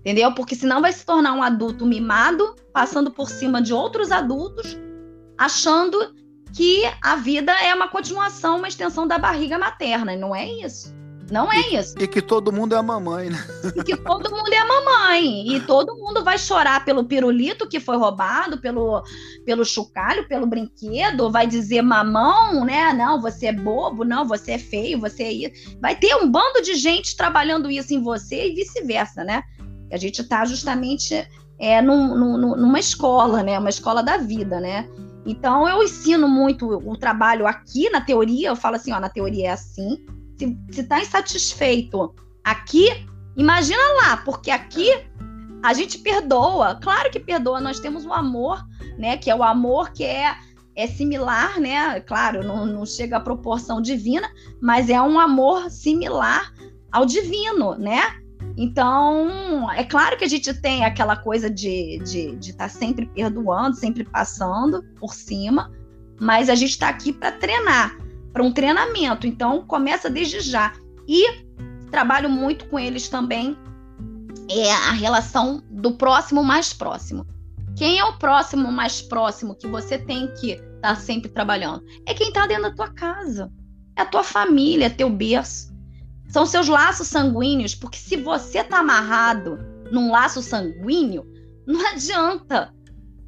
[0.00, 0.32] Entendeu?
[0.32, 4.78] Porque senão vai se tornar um adulto mimado, passando por cima de outros adultos,
[5.36, 6.14] achando
[6.54, 10.16] que a vida é uma continuação, uma extensão da barriga materna.
[10.16, 10.96] Não é isso.
[11.30, 11.94] Não é isso.
[11.98, 13.38] E que todo mundo é a mamãe, né?
[13.76, 15.54] E que todo mundo é a mamãe.
[15.54, 19.02] E todo mundo vai chorar pelo pirulito que foi roubado, pelo,
[19.44, 22.92] pelo chocalho, pelo brinquedo, vai dizer mamão, né?
[22.94, 25.78] Não, você é bobo, não, você é feio, você é isso.
[25.80, 29.42] Vai ter um bando de gente trabalhando isso em você e vice-versa, né?
[29.92, 33.58] A gente está justamente é, num, num, numa escola, né?
[33.58, 34.88] Uma escola da vida, né?
[35.28, 39.48] Então eu ensino muito o trabalho aqui na teoria, eu falo assim, ó, na teoria
[39.48, 40.06] é assim.
[40.38, 42.88] Se, se tá insatisfeito aqui,
[43.36, 44.88] imagina lá, porque aqui
[45.62, 48.64] a gente perdoa, claro que perdoa, nós temos o amor,
[48.96, 49.18] né?
[49.18, 50.34] Que é o amor que é,
[50.74, 52.00] é similar, né?
[52.00, 54.30] Claro, não, não chega à proporção divina,
[54.62, 56.54] mas é um amor similar
[56.90, 58.00] ao divino, né?
[58.56, 63.06] Então, é claro que a gente tem aquela coisa de estar de, de tá sempre
[63.06, 65.70] perdoando, sempre passando por cima,
[66.20, 67.96] mas a gente está aqui para treinar,
[68.32, 69.26] para um treinamento.
[69.26, 70.72] Então, começa desde já.
[71.06, 71.46] E
[71.90, 73.56] trabalho muito com eles também
[74.50, 77.26] é a relação do próximo mais próximo.
[77.76, 81.84] Quem é o próximo mais próximo que você tem que estar tá sempre trabalhando?
[82.06, 83.52] É quem está dentro da tua casa.
[83.94, 85.72] É a tua família, é teu berço.
[86.28, 89.58] São seus laços sanguíneos, porque se você está amarrado
[89.90, 91.26] num laço sanguíneo,
[91.66, 92.72] não adianta.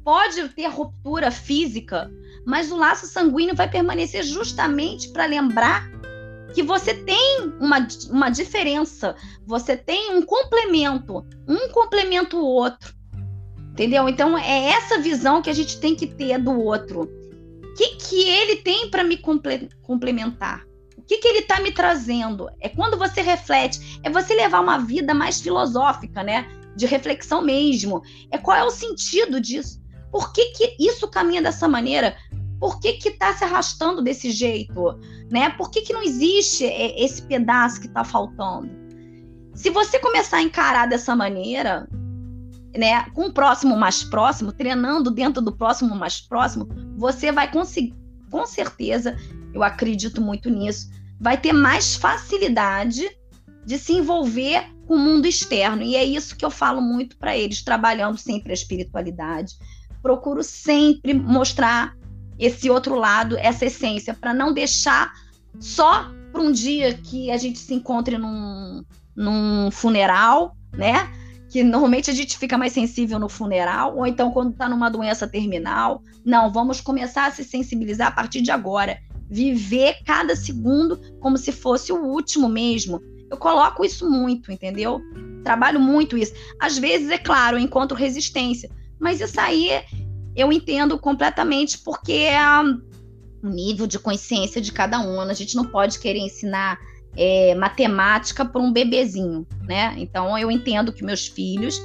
[0.03, 2.11] Pode ter ruptura física,
[2.45, 5.89] mas o laço sanguíneo vai permanecer justamente para lembrar
[6.53, 12.93] que você tem uma, uma diferença, você tem um complemento, um complementa o outro.
[13.71, 14.09] Entendeu?
[14.09, 17.03] Então é essa visão que a gente tem que ter do outro.
[17.03, 20.65] O que, que ele tem para me comple complementar?
[21.11, 22.49] Que, que ele está me trazendo?
[22.61, 26.47] É quando você reflete, é você levar uma vida mais filosófica, né?
[26.73, 28.01] De reflexão mesmo.
[28.31, 29.81] É qual é o sentido disso?
[30.09, 32.15] Por que, que isso caminha dessa maneira?
[32.61, 34.97] Por que está se arrastando desse jeito?
[35.29, 35.49] Né?
[35.49, 38.69] Por que, que não existe é, esse pedaço que está faltando?
[39.53, 41.89] Se você começar a encarar dessa maneira,
[42.73, 47.93] né, com o próximo mais próximo, treinando dentro do próximo mais próximo, você vai conseguir,
[48.29, 49.17] com certeza,
[49.53, 50.89] eu acredito muito nisso,
[51.21, 53.07] vai ter mais facilidade
[53.63, 55.83] de se envolver com o mundo externo.
[55.83, 59.53] E é isso que eu falo muito para eles, trabalhando sempre a espiritualidade.
[60.01, 61.95] Procuro sempre mostrar
[62.39, 65.13] esse outro lado, essa essência, para não deixar
[65.59, 68.83] só para um dia que a gente se encontre num,
[69.15, 71.07] num funeral, né?
[71.51, 75.27] Que normalmente a gente fica mais sensível no funeral, ou então quando está numa doença
[75.27, 76.01] terminal.
[76.25, 78.97] Não, vamos começar a se sensibilizar a partir de agora.
[79.31, 83.01] Viver cada segundo como se fosse o último mesmo.
[83.29, 85.01] Eu coloco isso muito, entendeu?
[85.41, 86.33] Trabalho muito isso.
[86.59, 89.69] Às vezes, é claro, eu encontro resistência, mas isso aí
[90.35, 92.41] eu entendo completamente porque é
[93.41, 95.21] o nível de consciência de cada um.
[95.21, 96.77] A gente não pode querer ensinar
[97.15, 99.95] é, matemática para um bebezinho, né?
[99.97, 101.81] Então eu entendo que meus filhos,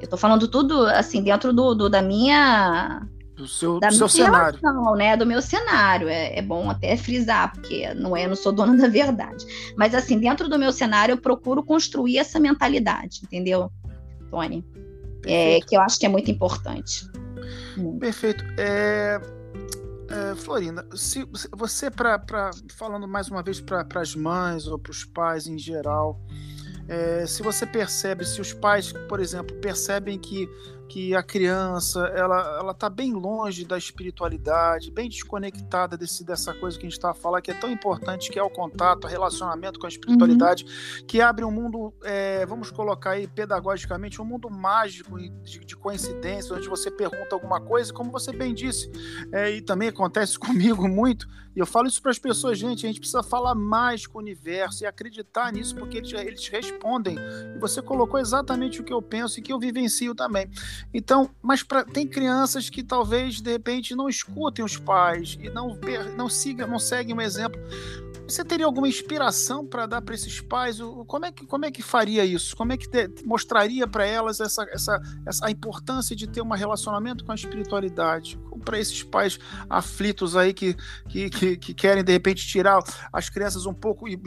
[0.00, 4.08] eu estou falando tudo assim dentro do, do da minha do seu, da do seu
[4.08, 5.16] cenário, relação, né?
[5.16, 6.08] Do meu cenário.
[6.08, 9.44] É, é, bom até frisar, porque não é, não sou dona da verdade.
[9.76, 13.70] Mas assim, dentro do meu cenário, eu procuro construir essa mentalidade, entendeu,
[14.30, 14.64] Tony?
[15.26, 17.06] É, que eu acho que é muito importante.
[17.98, 18.44] Perfeito.
[18.58, 19.20] É,
[20.08, 22.20] é, Florinda, se, você, pra,
[22.76, 26.20] falando mais uma vez para as mães ou para os pais em geral,
[26.86, 30.48] é, se você percebe, se os pais, por exemplo, percebem que
[30.94, 36.78] que a criança ela ela está bem longe da espiritualidade, bem desconectada desse, dessa coisa
[36.78, 39.08] que a gente está a falar que é tão importante que é o contato, o
[39.08, 41.06] relacionamento com a espiritualidade, uhum.
[41.08, 46.54] que abre um mundo, é, vamos colocar aí pedagogicamente, um mundo mágico de, de coincidência,
[46.54, 48.88] onde você pergunta alguma coisa, como você bem disse,
[49.32, 51.26] é, e também acontece comigo muito.
[51.56, 54.20] E eu falo isso para as pessoas, gente, a gente precisa falar mais com o
[54.20, 57.16] universo e acreditar nisso, porque eles, eles respondem.
[57.54, 60.50] E você colocou exatamente o que eu penso e que eu vivencio também.
[60.92, 65.78] Então, mas pra, tem crianças que talvez de repente não escutem os pais e não
[66.16, 67.60] não sigam, não seguem o exemplo.
[68.26, 70.78] Você teria alguma inspiração para dar para esses pais?
[71.06, 72.56] Como é que como é que faria isso?
[72.56, 72.88] Como é que
[73.24, 78.38] mostraria para elas essa, essa, essa a importância de ter um relacionamento com a espiritualidade?
[78.64, 80.74] Para esses pais aflitos aí que,
[81.08, 84.18] que, que, que querem de repente tirar as crianças um pouco e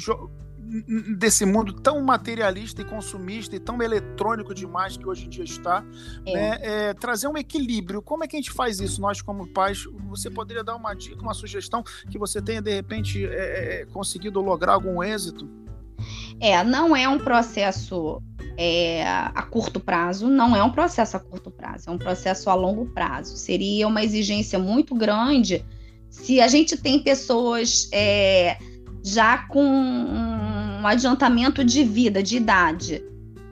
[1.18, 5.86] desse mundo tão materialista e consumista e tão eletrônico demais que hoje em dia está,
[6.26, 6.34] é.
[6.34, 6.60] Né?
[6.62, 8.02] É, trazer um equilíbrio.
[8.02, 9.00] Como é que a gente faz isso?
[9.00, 13.26] Nós, como pais, você poderia dar uma dica, uma sugestão que você tenha, de repente,
[13.26, 15.50] é, é conseguido lograr algum êxito?
[16.40, 18.22] É, não é um processo
[18.58, 22.54] é, a curto prazo, não é um processo a curto prazo, é um processo a
[22.54, 23.38] longo prazo.
[23.38, 25.66] Seria uma exigência muito grande
[26.10, 28.58] se a gente tem pessoas é,
[29.04, 29.62] já com
[30.78, 33.04] um adiantamento de vida, de idade,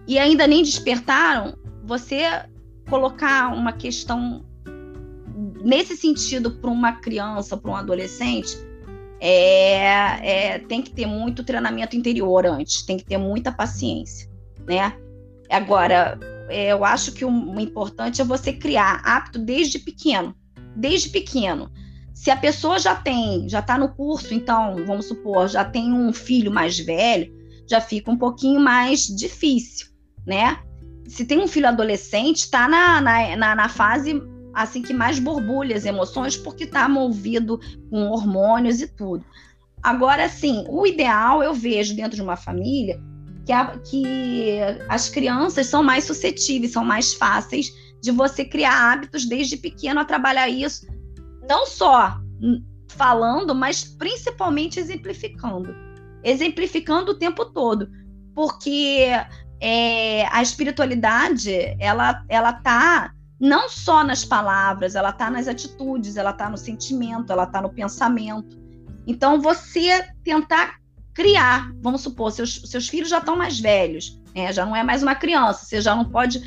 [0.08, 2.46] e ainda nem despertaram, você
[2.88, 4.46] colocar uma questão
[5.64, 8.56] nesse sentido para uma criança, para um adolescente,
[9.20, 14.30] é, é, tem que ter muito treinamento interior antes, tem que ter muita paciência,
[14.68, 14.96] né?
[15.50, 16.20] Agora,
[16.50, 20.36] é, eu acho que o, o importante é você criar hábito desde pequeno,
[20.76, 21.72] desde pequeno.
[22.26, 26.12] Se a pessoa já tem, já está no curso, então, vamos supor, já tem um
[26.12, 27.32] filho mais velho,
[27.70, 29.90] já fica um pouquinho mais difícil,
[30.26, 30.58] né?
[31.08, 34.20] Se tem um filho adolescente, está na, na, na, na fase
[34.56, 37.60] assim que mais borbulha as emoções, porque está movido
[37.92, 39.24] com hormônios e tudo.
[39.84, 43.00] Agora, sim, o ideal eu vejo dentro de uma família
[43.46, 44.58] que, a, que
[44.90, 47.72] as crianças são mais suscetíveis, são mais fáceis
[48.02, 50.88] de você criar hábitos desde pequeno a trabalhar isso
[51.48, 52.20] não só
[52.90, 55.76] falando, mas principalmente exemplificando.
[56.24, 57.90] Exemplificando o tempo todo.
[58.34, 59.10] Porque
[59.62, 66.34] é, a espiritualidade, ela, ela tá não só nas palavras, ela tá nas atitudes, ela
[66.34, 68.58] tá no sentimento, ela tá no pensamento.
[69.06, 70.78] Então, você tentar
[71.14, 74.52] criar, vamos supor, seus, seus filhos já estão mais velhos, né?
[74.52, 76.42] já não é mais uma criança, você já não pode.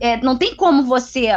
[0.00, 1.28] É, não tem como você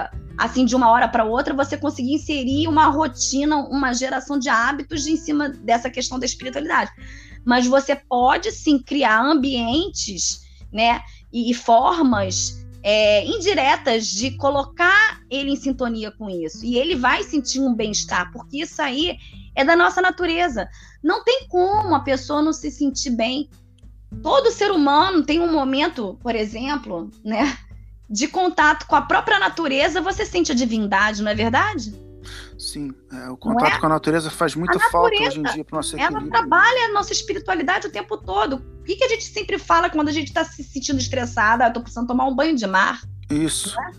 [0.42, 5.06] assim, de uma hora para outra, você conseguir inserir uma rotina, uma geração de hábitos
[5.06, 6.92] em cima dessa questão da espiritualidade.
[7.46, 15.56] Mas você pode sim criar ambientes, né, e formas é, indiretas de colocar ele em
[15.56, 16.66] sintonia com isso.
[16.66, 19.18] E ele vai sentir um bem-estar, porque isso aí
[19.56, 20.68] é da nossa natureza.
[21.04, 23.48] Não tem como a pessoa não se sentir bem.
[24.24, 27.58] Todo ser humano tem um momento, por exemplo, né?
[28.12, 31.93] De contato com a própria natureza, você sente a divindade, não é verdade?
[32.59, 33.80] Sim, é, o contato é?
[33.80, 36.20] com a natureza faz muita natureza, falta hoje em dia para o nosso equilíbrio.
[36.20, 38.57] Ela trabalha a nossa espiritualidade o tempo todo.
[38.57, 41.66] O que, que a gente sempre fala quando a gente está se sentindo estressada?
[41.66, 43.01] Ah, estou precisando tomar um banho de mar.
[43.32, 43.91] Isso, é?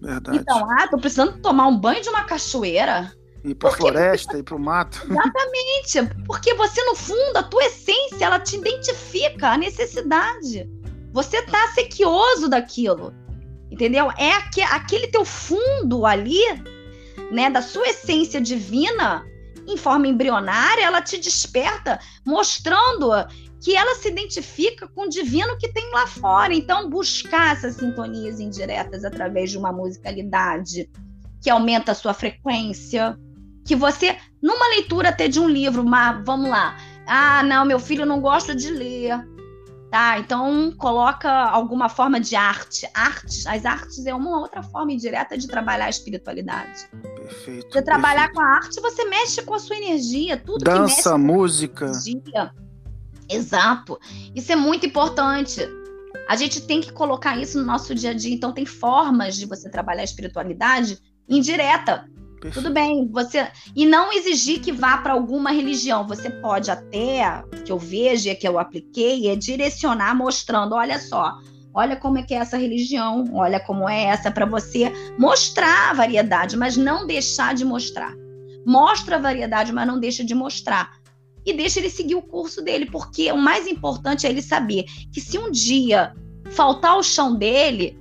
[0.00, 0.38] verdade.
[0.38, 3.12] Então, ah, estou precisando tomar um banho de uma cachoeira.
[3.44, 5.02] Ir para a floresta, ir para o mato.
[5.04, 10.70] Exatamente, porque você, no fundo, a tua essência, ela te identifica a necessidade.
[11.12, 13.12] Você tá sequioso daquilo
[13.76, 14.10] entendeu?
[14.16, 16.40] É aqu aquele teu fundo ali,
[17.30, 19.24] né, da sua essência divina,
[19.68, 23.10] em forma embrionária, ela te desperta, mostrando
[23.62, 26.54] que ela se identifica com o divino que tem lá fora.
[26.54, 30.88] Então, buscar essas sintonias indiretas através de uma musicalidade
[31.42, 33.18] que aumenta a sua frequência,
[33.64, 38.06] que você, numa leitura até de um livro, mas vamos lá, ah, não, meu filho
[38.06, 39.18] não gosta de ler.
[39.96, 42.86] Tá, então coloca alguma forma de arte.
[42.92, 46.86] Artes, as artes é uma outra forma indireta de trabalhar a espiritualidade.
[47.16, 47.72] Perfeito.
[47.72, 51.14] Você trabalhar com a arte, você mexe com a sua energia, tudo Dança, que mexe
[51.16, 51.86] música.
[51.86, 52.52] Energia.
[53.26, 53.98] Exato.
[54.34, 55.66] Isso é muito importante.
[56.28, 58.34] A gente tem que colocar isso no nosso dia a dia.
[58.34, 62.06] Então, tem formas de você trabalhar a espiritualidade indireta.
[62.46, 62.62] Perfeito.
[62.62, 66.06] Tudo bem, você e não exigir que vá para alguma religião.
[66.06, 71.38] Você pode até que eu veja que eu apliquei é direcionar mostrando, olha só,
[71.74, 75.94] olha como é que é essa religião, olha como é essa para você mostrar a
[75.94, 78.12] variedade, mas não deixar de mostrar.
[78.64, 80.92] Mostra a variedade, mas não deixa de mostrar.
[81.44, 85.20] E deixa ele seguir o curso dele, porque o mais importante é ele saber que
[85.20, 86.12] se um dia
[86.50, 87.96] faltar o chão dele,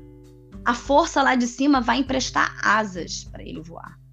[0.66, 4.05] a força lá de cima vai emprestar asas para ele voar.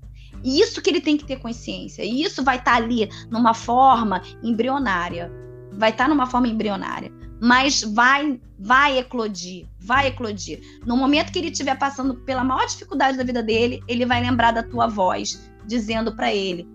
[0.42, 2.02] E isso que ele tem que ter consciência.
[2.02, 5.30] E isso vai estar tá ali numa forma embrionária.
[5.72, 7.12] Vai estar tá numa forma embrionária.
[7.40, 10.60] Mas vai, vai eclodir, vai eclodir.
[10.86, 14.52] No momento que ele estiver passando pela maior dificuldade da vida dele, ele vai lembrar
[14.52, 16.68] da tua voz, dizendo para ele.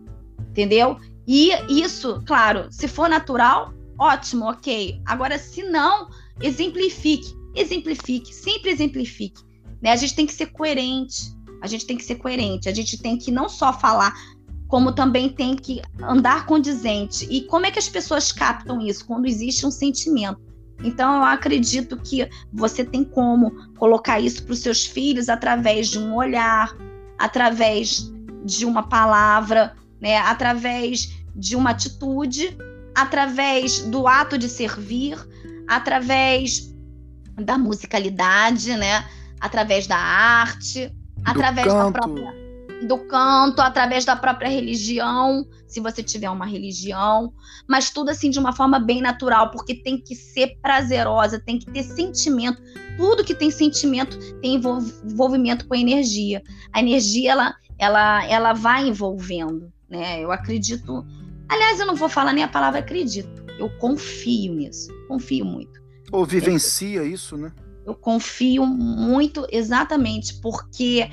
[0.49, 0.97] Entendeu?
[1.25, 5.01] E isso, claro, se for natural, ótimo, ok.
[5.05, 6.09] Agora, se não,
[6.41, 9.41] exemplifique, exemplifique, sempre exemplifique.
[9.81, 9.91] Né?
[9.91, 11.36] A gente tem que ser coerente.
[11.61, 14.13] A gente tem que ser coerente, a gente tem que não só falar,
[14.67, 17.27] como também tem que andar condizente.
[17.29, 19.05] E como é que as pessoas captam isso?
[19.05, 20.41] Quando existe um sentimento.
[20.83, 25.97] Então, eu acredito que você tem como colocar isso para os seus filhos através de
[25.97, 26.75] um olhar,
[27.17, 28.11] através
[28.45, 30.17] de uma palavra, né?
[30.17, 32.55] através de uma atitude,
[32.93, 35.17] através do ato de servir,
[35.67, 36.73] através
[37.35, 39.03] da musicalidade, né?
[39.39, 40.91] através da arte,
[41.31, 42.47] através da própria
[42.85, 47.33] do canto, através da própria religião, se você tiver uma religião,
[47.67, 51.65] mas tudo assim de uma forma bem natural, porque tem que ser prazerosa, tem que
[51.71, 52.61] ter sentimento.
[52.95, 56.41] Tudo que tem sentimento tem envolvimento com a energia.
[56.71, 60.23] A energia ela ela ela vai envolvendo, né?
[60.23, 61.05] Eu acredito.
[61.49, 63.45] Aliás, eu não vou falar nem a palavra acredito.
[63.57, 64.91] Eu confio nisso.
[65.07, 65.81] Confio muito.
[66.11, 67.07] Ou vivencia é.
[67.07, 67.51] isso, né?
[67.87, 71.09] Eu confio muito exatamente porque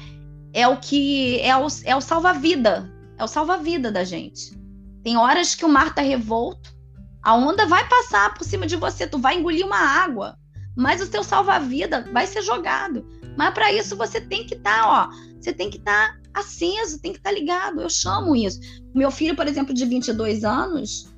[0.52, 4.58] é o que é o, é o salva-vida, é o salva-vida da gente.
[5.04, 6.74] Tem horas que o mar tá revolto,
[7.22, 10.36] a onda vai passar por cima de você, tu vai engolir uma água,
[10.76, 13.06] mas o teu salva-vida vai ser jogado.
[13.38, 17.00] Mas para isso você tem que estar, tá, ó, você tem que estar tá aceso,
[17.00, 17.80] tem que estar tá ligado.
[17.80, 18.58] Eu chamo isso.
[18.92, 21.08] Meu filho, por exemplo, de 22 anos,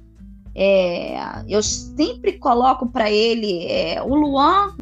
[0.55, 4.77] é, eu sempre coloco para ele é, o Luan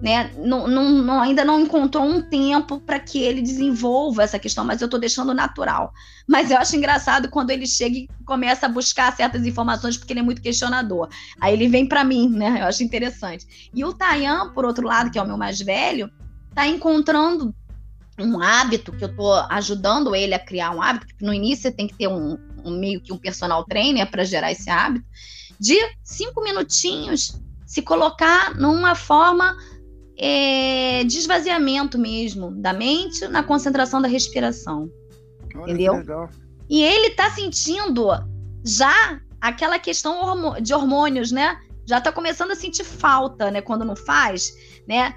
[0.00, 4.64] né, não, não, não, ainda não encontrou um tempo para que ele desenvolva essa questão,
[4.64, 5.92] mas eu estou deixando natural.
[6.26, 10.20] Mas eu acho engraçado quando ele chega e começa a buscar certas informações, porque ele
[10.20, 11.08] é muito questionador.
[11.38, 12.62] Aí ele vem para mim, né?
[12.62, 13.70] Eu acho interessante.
[13.74, 16.10] E o Tayan, por outro lado, que é o meu mais velho,
[16.48, 17.54] está encontrando
[18.18, 21.72] um hábito que eu estou ajudando ele a criar um hábito, que no início você
[21.72, 25.04] tem que ter um, um meio que um personal trainer para gerar esse hábito,
[25.58, 27.38] de cinco minutinhos
[27.70, 29.56] se colocar numa forma
[30.22, 34.90] é, de esvaziamento mesmo da mente na concentração da respiração.
[35.54, 36.28] Olha entendeu?
[36.68, 38.06] E ele está sentindo
[38.62, 41.58] já aquela questão de hormônios, né?
[41.86, 43.62] Já está começando a sentir falta, né?
[43.62, 44.52] Quando não faz,
[44.86, 45.14] né?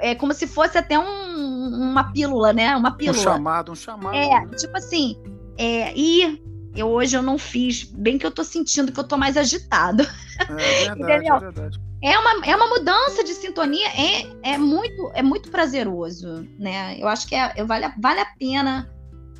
[0.00, 2.76] É como se fosse até um, uma pílula, né?
[2.76, 3.18] Uma pílula.
[3.18, 4.14] Um chamado, um chamado.
[4.14, 5.20] É, tipo assim.
[5.58, 6.40] É, e
[6.76, 10.06] eu hoje eu não fiz, bem que eu tô sentindo que eu tô mais agitado.
[10.38, 11.34] É verdade, Entendeu?
[11.34, 16.46] é verdade é uma, é uma mudança de sintonia, é, é, muito, é muito prazeroso,
[16.56, 16.96] né?
[17.00, 18.88] Eu acho que é, vale, vale a pena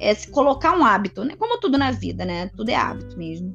[0.01, 1.37] é, se colocar um hábito, né?
[1.37, 2.51] Como tudo na vida, né?
[2.57, 3.55] Tudo é hábito mesmo.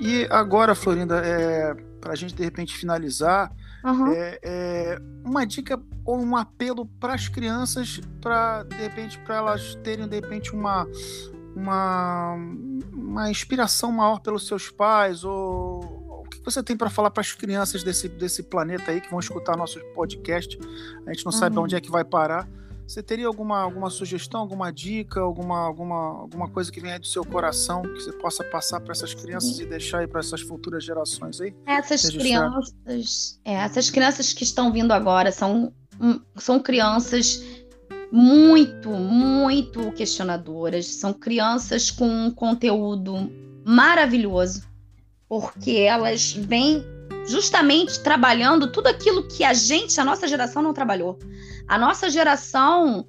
[0.00, 3.52] E agora, Florinda, é, para a gente de repente finalizar,
[3.84, 4.12] uhum.
[4.12, 9.76] é, é, uma dica ou um apelo para as crianças, para de repente para elas
[9.84, 10.84] terem de repente uma
[11.54, 12.34] uma,
[12.92, 16.01] uma inspiração maior pelos seus pais ou
[16.44, 19.78] você tem para falar para as crianças desse, desse planeta aí que vão escutar nosso
[19.94, 20.58] podcast?
[21.06, 21.38] A gente não uhum.
[21.38, 22.48] sabe onde é que vai parar.
[22.86, 27.24] Você teria alguma, alguma sugestão, alguma dica, alguma, alguma, alguma coisa que venha do seu
[27.24, 31.40] coração que você possa passar para essas crianças e deixar aí para essas futuras gerações
[31.40, 31.54] aí?
[31.64, 35.72] Essas crianças, é, essas crianças que estão vindo agora são,
[36.36, 37.42] são crianças
[38.10, 43.32] muito, muito questionadoras, são crianças com um conteúdo
[43.64, 44.71] maravilhoso
[45.32, 46.84] porque elas vêm
[47.26, 51.18] justamente trabalhando tudo aquilo que a gente, a nossa geração, não trabalhou.
[51.66, 53.06] A nossa geração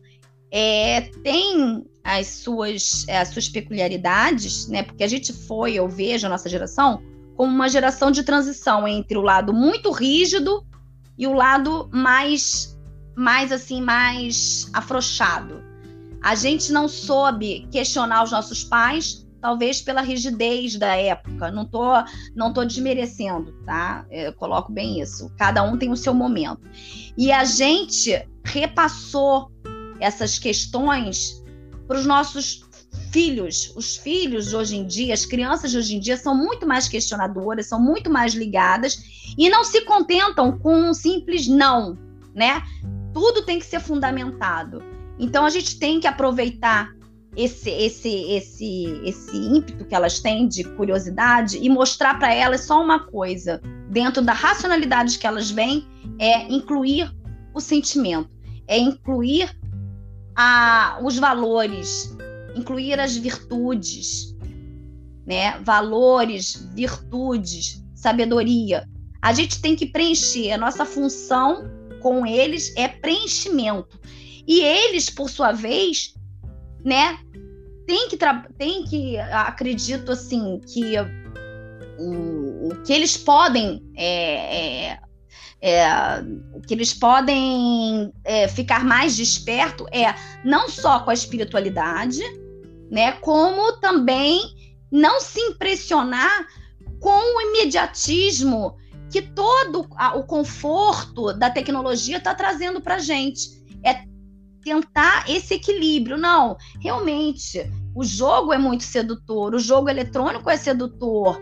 [0.50, 4.84] é, tem as suas, é, as suas peculiaridades, né?
[4.84, 7.04] Porque a gente foi, eu vejo a nossa geração
[7.36, 10.66] como uma geração de transição entre o lado muito rígido
[11.18, 12.80] e o lado mais,
[13.18, 15.62] mais assim, mais afrouxado.
[16.24, 21.52] A gente não soube questionar os nossos pais, talvez pela rigidez da época.
[21.52, 21.84] Não tô,
[22.34, 24.06] não tô desmerecendo, tá?
[24.10, 25.30] Eu coloco bem isso.
[25.38, 26.62] Cada um tem o seu momento.
[27.18, 29.52] E a gente repassou
[30.00, 31.44] essas questões
[31.86, 32.64] para os nossos
[33.12, 33.74] filhos.
[33.76, 37.68] Os filhos hoje em dia, as crianças de hoje em dia são muito mais questionadoras,
[37.68, 38.98] são muito mais ligadas
[39.38, 41.98] e não se contentam com um simples não,
[42.34, 42.64] né?
[43.14, 44.82] Tudo tem que ser fundamentado.
[45.20, 46.90] Então a gente tem que aproveitar
[47.36, 52.82] esse, esse, esse, esse ímpeto que elas têm de curiosidade e mostrar para elas só
[52.82, 55.88] uma coisa, dentro da racionalidade que elas veem,
[56.20, 57.12] é incluir
[57.54, 58.30] o sentimento,
[58.68, 59.50] é incluir
[60.36, 62.16] a, os valores,
[62.56, 64.36] incluir as virtudes,
[65.26, 65.58] né?
[65.60, 68.88] Valores, virtudes, sabedoria.
[69.22, 70.52] A gente tem que preencher.
[70.52, 71.70] A nossa função
[72.02, 74.00] com eles é preenchimento.
[74.46, 76.14] E eles, por sua vez,
[76.84, 77.18] né?
[77.86, 78.18] Tem que,
[78.58, 80.96] tem que acredito assim, que
[82.00, 85.00] o, o que eles podem é, é,
[85.62, 85.86] é,
[86.68, 90.14] que eles podem é, ficar mais desperto é
[90.44, 92.22] não só com a espiritualidade,
[92.92, 94.42] né, como também
[94.92, 96.46] não se impressionar
[97.00, 98.78] com o imediatismo
[99.10, 103.63] que todo o conforto da tecnologia está trazendo para gente.
[104.64, 106.18] Tentar esse equilíbrio.
[106.18, 111.42] Não, realmente, o jogo é muito sedutor, o jogo eletrônico é sedutor,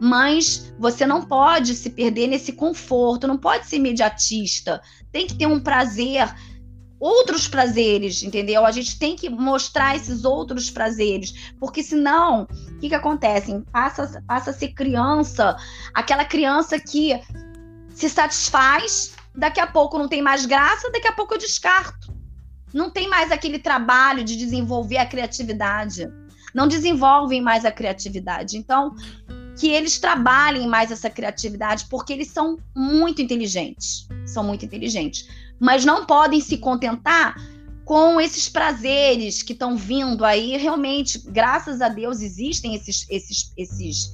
[0.00, 4.80] mas você não pode se perder nesse conforto, não pode ser imediatista.
[5.10, 6.32] Tem que ter um prazer,
[7.00, 8.64] outros prazeres, entendeu?
[8.64, 13.52] A gente tem que mostrar esses outros prazeres, porque senão, o que, que acontece?
[13.72, 15.56] Passa, passa a ser criança,
[15.94, 17.18] aquela criança que
[17.94, 22.17] se satisfaz, daqui a pouco não tem mais graça, daqui a pouco eu descarto.
[22.72, 26.10] Não tem mais aquele trabalho de desenvolver a criatividade.
[26.54, 28.56] Não desenvolvem mais a criatividade.
[28.56, 28.94] Então,
[29.58, 34.06] que eles trabalhem mais essa criatividade, porque eles são muito inteligentes.
[34.26, 35.28] São muito inteligentes.
[35.58, 37.36] Mas não podem se contentar
[37.84, 40.56] com esses prazeres que estão vindo aí.
[40.56, 44.12] Realmente, graças a Deus, existem esses, esses, esses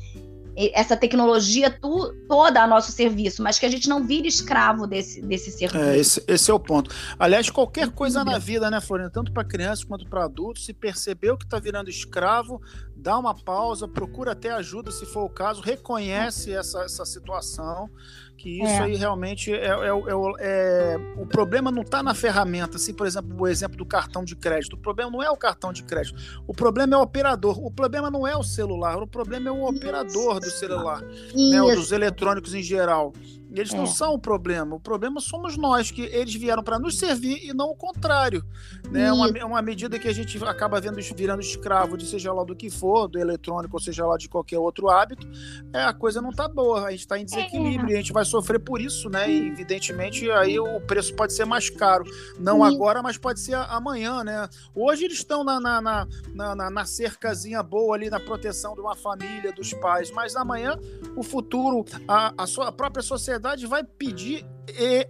[0.57, 5.21] essa tecnologia tu, toda a nosso serviço, mas que a gente não vire escravo desse,
[5.21, 5.85] desse serviço.
[5.85, 6.95] É, esse, esse é o ponto.
[7.19, 11.37] Aliás, qualquer coisa na vida, né, Floriana, tanto para crianças quanto para adultos, se percebeu
[11.37, 12.61] que está virando escravo,
[12.97, 17.91] dá uma pausa, procura até ajuda se for o caso, reconhece essa, essa situação
[18.37, 18.81] que isso é.
[18.81, 23.35] aí realmente é, é, é, é, o problema não está na ferramenta, assim, por exemplo,
[23.39, 24.75] o exemplo do cartão de crédito.
[24.75, 27.65] O problema não é o cartão de crédito, o problema é o operador.
[27.65, 31.75] O problema não é o celular, o problema é o operador do celular, né, ou
[31.75, 33.13] dos eletrônicos em geral.
[33.55, 33.77] Eles é.
[33.77, 34.75] não são o problema.
[34.75, 38.45] O problema somos nós, que eles vieram para nos servir e não o contrário.
[38.91, 39.13] Né?
[39.13, 42.69] Uma, uma medida que a gente acaba vendo virando escravo de seja lá do que
[42.69, 45.27] for, do eletrônico, ou seja lá de qualquer outro hábito,
[45.73, 46.87] é, a coisa não está boa.
[46.87, 47.93] A gente está em desequilíbrio é.
[47.93, 49.31] e a gente vai sofrer por isso, né?
[49.31, 52.05] E evidentemente aí o preço pode ser mais caro.
[52.41, 52.75] Não Sim.
[52.75, 54.49] agora, mas pode ser amanhã, né?
[54.75, 58.97] Hoje eles estão na, na, na, na, na cercazinha boa ali, na proteção de uma
[58.97, 60.77] família, dos pais, mas amanhã
[61.15, 64.47] o futuro, a, a sua a própria sociedade sociedade vai pedir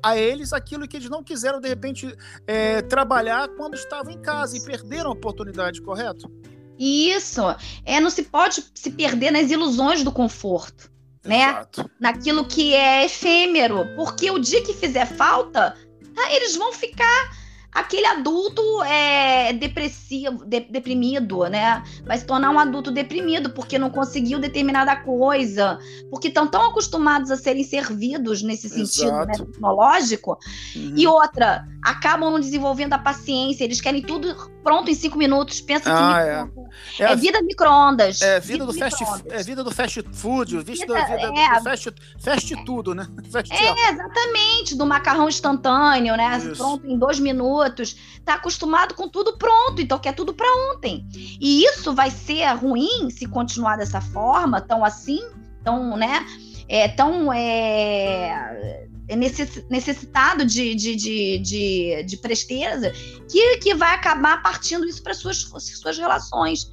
[0.03, 2.13] a eles aquilo que eles não quiseram, de repente,
[2.47, 6.31] é, trabalhar quando estavam em casa e perderam a oportunidade, correto?
[6.77, 7.43] Isso.
[7.85, 10.91] É, não se pode se perder nas ilusões do conforto,
[11.25, 11.51] né?
[11.51, 11.91] Exato.
[12.01, 13.87] Naquilo que é efêmero.
[13.95, 15.77] Porque o dia que fizer falta,
[16.19, 17.44] ah, eles vão ficar
[17.75, 21.83] aquele adulto é depressivo, de, deprimido, né?
[22.07, 27.33] Vai se tornar um adulto deprimido porque não conseguiu determinada coisa, porque estão tão acostumados
[27.33, 30.39] a serem servidos nesse sentido né, tecnológico.
[30.77, 30.95] Uhum.
[30.97, 35.61] E outra, acabam não desenvolvendo a paciência, eles querem tudo pronto em cinco minutos.
[35.61, 36.49] Pensa ah,
[36.97, 37.07] que é.
[37.07, 38.23] é, é vida micro-ondas.
[38.23, 41.93] É vida, vida do fast, é vida do fast food, vida, vida, é, do fast,
[42.21, 43.07] fast tudo, né?
[43.31, 46.39] Fast é, exatamente, do macarrão instantâneo, né?
[46.39, 46.57] Isso.
[46.57, 51.07] Pronto em dois minutos minutos, tá acostumado com tudo pronto, então quer tudo para ontem.
[51.41, 55.23] E isso vai ser ruim se continuar dessa forma, tão assim,
[55.63, 56.27] tão, né?
[56.69, 62.91] É, tão é, é necessitado de, de, de, de, de presteza
[63.31, 66.73] que, que vai acabar partindo isso para suas, suas relações.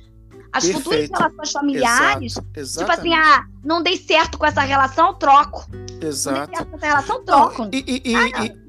[0.54, 0.84] As Perfeito.
[0.84, 2.86] futuras relações familiares, Exato.
[2.86, 5.66] tipo assim, ah, não dei certo com essa relação, troco.
[6.02, 6.40] Exato.
[6.40, 7.70] Não dei certo com essa relação, troco.
[7.72, 8.62] E, e, e, ah, e,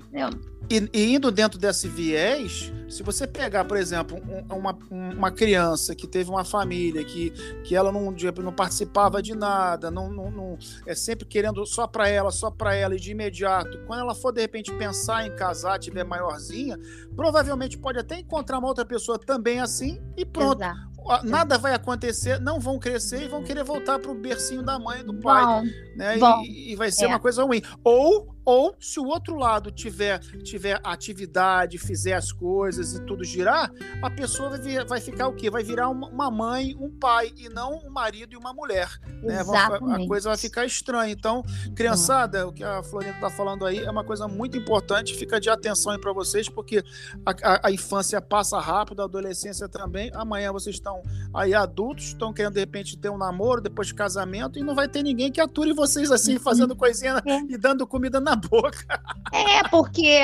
[0.73, 5.95] e, e, indo dentro desse viés, se você pegar, por exemplo, um, uma, uma criança
[5.95, 7.31] que teve uma família que,
[7.63, 12.09] que ela não, não participava de nada, não, não, não é sempre querendo só para
[12.09, 15.79] ela, só para ela e de imediato, quando ela for de repente pensar em casar,
[15.79, 16.79] tiver maiorzinha,
[17.15, 20.63] provavelmente pode até encontrar uma outra pessoa também assim e pronto.
[20.63, 20.92] Exato
[21.25, 25.01] nada vai acontecer, não vão crescer e vão querer voltar para o bercinho da mãe
[25.01, 25.45] e do pai.
[25.45, 25.63] Bom,
[25.97, 26.19] né?
[26.19, 27.09] Bom, e, e, vai ser é.
[27.09, 27.63] uma coisa ruim.
[27.85, 33.71] Ou, ou se o outro lado tiver, tiver atividade, fizer as coisas e tudo girar,
[34.03, 35.51] a pessoa vai, vir, vai ficar o quê?
[35.51, 38.89] Vai virar uma, uma, mãe, um pai, e não um marido e uma mulher.
[39.23, 39.41] Né?
[39.41, 41.13] A coisa vai ficar estranha.
[41.13, 41.43] Então,
[41.75, 45.15] criançada, o que a Florinda está falando aí é uma coisa muito importante.
[45.15, 46.83] Fica de atenção aí para vocês, porque
[47.25, 50.11] a, a, a infância passa rápido, a adolescência também.
[50.15, 53.95] Amanhã vocês estão estão aí adultos, estão querendo de repente ter um namoro, depois de
[53.95, 57.41] casamento, e não vai ter ninguém que ature vocês assim, fazendo coisinha é.
[57.49, 59.01] e dando comida na boca.
[59.33, 60.21] É, porque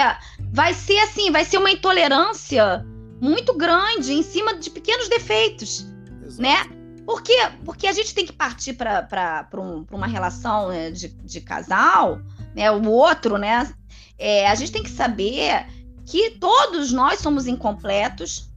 [0.53, 2.85] vai ser assim, vai ser uma intolerância
[3.21, 5.87] muito grande em cima de pequenos defeitos,
[6.23, 6.43] Exato.
[6.43, 6.79] né?
[7.07, 7.51] Por quê?
[7.64, 12.21] Porque a gente tem que partir para um, uma relação né, de, de casal,
[12.55, 12.71] né?
[12.71, 13.73] O outro, né?
[14.19, 15.66] É, a gente tem que saber
[16.05, 18.47] que todos nós somos incompletos,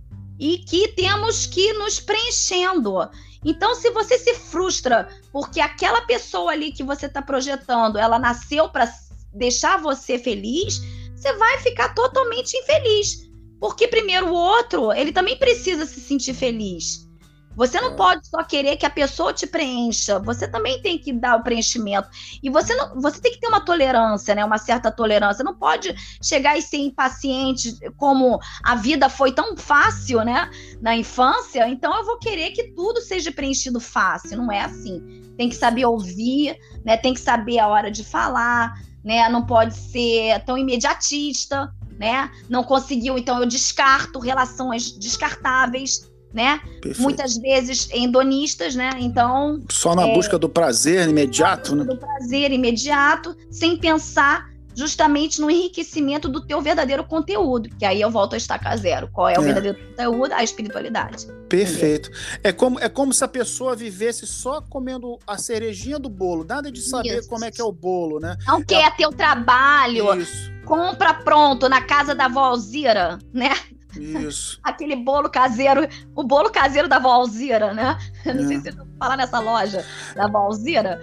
[0.41, 3.07] e que temos que nos preenchendo.
[3.45, 8.67] Então, se você se frustra porque aquela pessoa ali que você está projetando, ela nasceu
[8.67, 8.91] para
[9.31, 10.81] deixar você feliz,
[11.15, 13.29] você vai ficar totalmente infeliz.
[13.59, 17.07] Porque primeiro o outro, ele também precisa se sentir feliz.
[17.56, 21.38] Você não pode só querer que a pessoa te preencha, você também tem que dar
[21.38, 22.10] o preenchimento.
[22.41, 24.43] E você não, você tem que ter uma tolerância, né?
[24.43, 25.43] Uma certa tolerância.
[25.43, 25.93] Não pode
[26.24, 30.49] chegar e ser impaciente, como a vida foi tão fácil, né?
[30.82, 34.38] Na infância, então eu vou querer que tudo seja preenchido fácil.
[34.38, 35.22] Não é assim.
[35.38, 36.95] Tem que saber ouvir, né?
[36.95, 38.74] Tem que saber a hora de falar,
[39.04, 39.28] né?
[39.28, 42.32] Não pode ser tão imediatista, né?
[42.49, 46.59] Não conseguiu, então eu descarto relações descartáveis né?
[46.82, 47.01] Perfeito.
[47.01, 48.91] Muitas vezes endonistas, né?
[48.99, 49.61] Então.
[49.69, 51.84] Só na é, busca do prazer imediato, né?
[51.84, 58.09] Do prazer imediato, sem pensar justamente no enriquecimento do teu verdadeiro conteúdo, que aí eu
[58.09, 59.09] volto a estacar zero.
[59.11, 59.45] Qual é o é.
[59.45, 60.34] verdadeiro conteúdo?
[60.34, 61.27] A espiritualidade.
[61.49, 62.09] Perfeito.
[62.43, 66.71] É como, é como se a pessoa vivesse só comendo a cerejinha do bolo, nada
[66.71, 67.29] de saber Isso.
[67.29, 68.38] como é que é o bolo, né?
[68.47, 68.91] Não quer é...
[68.91, 70.13] teu trabalho.
[70.15, 70.51] Isso.
[70.65, 73.51] Compra pronto na casa da vó Alzira, né?
[73.99, 74.59] Isso.
[74.63, 77.97] Aquele bolo caseiro, o bolo caseiro da Valzira, né?
[78.25, 78.47] Não é.
[78.47, 79.85] sei se você falar nessa loja
[80.15, 80.99] da Valzira.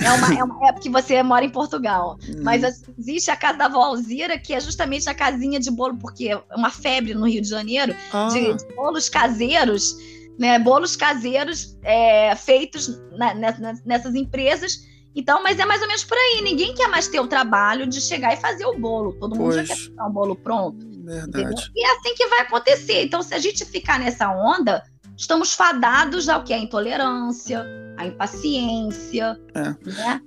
[0.00, 2.18] É, uma, é, uma, é porque você mora em Portugal.
[2.28, 2.42] Hum.
[2.42, 6.30] Mas assim, existe a casa da Valzira, que é justamente a casinha de bolo, porque
[6.30, 8.28] é uma febre no Rio de Janeiro ah.
[8.28, 9.96] de, de, bolos caseiros,
[10.38, 10.58] né?
[10.58, 14.80] Bolos caseiros é, feitos na, na, nessas empresas
[15.14, 16.42] então, mas é mais ou menos por aí.
[16.42, 19.12] Ninguém quer mais ter o trabalho de chegar e fazer o bolo.
[19.12, 19.68] Todo mundo pois.
[19.68, 20.93] já quer um bolo pronto.
[21.04, 21.70] Verdade.
[21.74, 23.02] E é assim que vai acontecer.
[23.02, 24.82] Então, se a gente ficar nessa onda,
[25.16, 26.52] estamos fadados ao que?
[26.52, 27.64] A intolerância,
[27.96, 29.38] a impaciência.
[29.54, 29.90] É.
[29.90, 30.20] Né?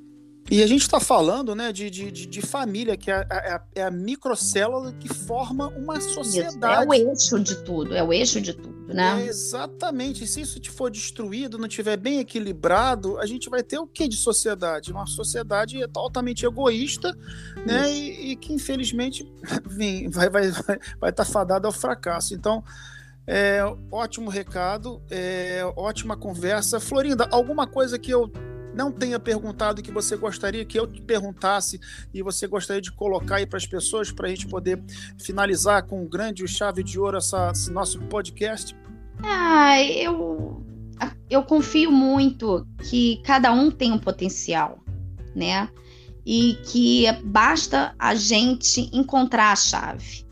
[0.49, 3.83] E a gente está falando né, de, de, de, família, que é, é a, é
[3.83, 6.55] a microcélula que forma uma sociedade.
[6.55, 9.23] Isso, é o eixo de tudo, é o eixo de tudo, né?
[9.23, 10.25] É exatamente.
[10.25, 14.15] Se isso for destruído, não estiver bem equilibrado, a gente vai ter o que de
[14.15, 14.91] sociedade?
[14.91, 17.13] Uma sociedade altamente egoísta,
[17.65, 17.91] né?
[17.91, 19.29] E, e, que infelizmente
[19.67, 22.33] vem, vai estar vai, vai, vai tá fadada ao fracasso.
[22.33, 22.63] Então.
[23.29, 23.59] É,
[23.91, 26.79] ótimo recado, é, ótima conversa.
[26.79, 28.31] Florinda, alguma coisa que eu
[28.77, 31.79] não tenha perguntado que você gostaria que eu te perguntasse
[32.13, 34.81] e você gostaria de colocar aí para as pessoas para a gente poder
[35.19, 38.75] finalizar com um grande chave de ouro essa, esse nosso podcast?
[39.23, 40.63] Ah, eu,
[41.27, 44.79] eu confio muito que cada um tem um potencial,
[45.35, 45.67] né?
[46.23, 50.23] E que basta a gente encontrar a chave,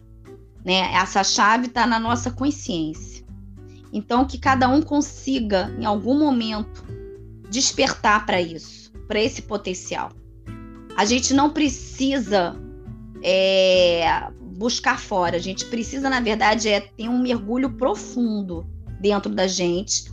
[0.63, 0.93] né?
[0.93, 3.25] Essa chave está na nossa consciência.
[3.91, 6.83] Então, que cada um consiga, em algum momento,
[7.49, 10.11] despertar para isso, para esse potencial.
[10.95, 12.55] A gente não precisa
[13.21, 18.65] é, buscar fora, a gente precisa, na verdade, é ter um mergulho profundo
[19.01, 20.05] dentro da gente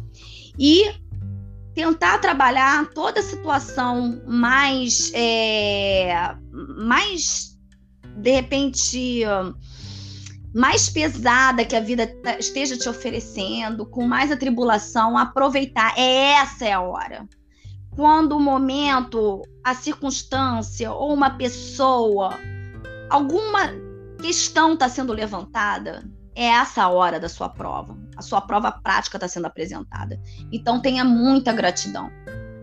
[0.59, 0.93] e
[1.75, 6.35] tentar trabalhar toda a situação mais, é,
[6.87, 7.57] mais
[8.17, 9.23] de repente
[10.55, 15.95] mais pesada que a vida esteja te oferecendo, com mais atribulação, aproveitar.
[15.99, 17.27] Essa é a hora.
[17.95, 22.39] Quando o momento, a circunstância ou uma pessoa,
[23.11, 23.71] alguma
[24.21, 27.97] questão está sendo levantada, é essa a hora da sua prova.
[28.17, 30.21] A sua prova prática está sendo apresentada.
[30.51, 32.11] Então tenha muita gratidão.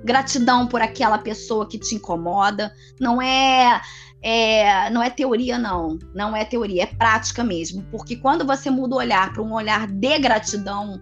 [0.03, 2.73] Gratidão por aquela pessoa que te incomoda.
[2.99, 3.81] Não é
[4.21, 5.97] é, não é teoria, não.
[6.13, 7.83] Não é teoria, é prática mesmo.
[7.91, 11.01] Porque quando você muda o olhar para um olhar de gratidão,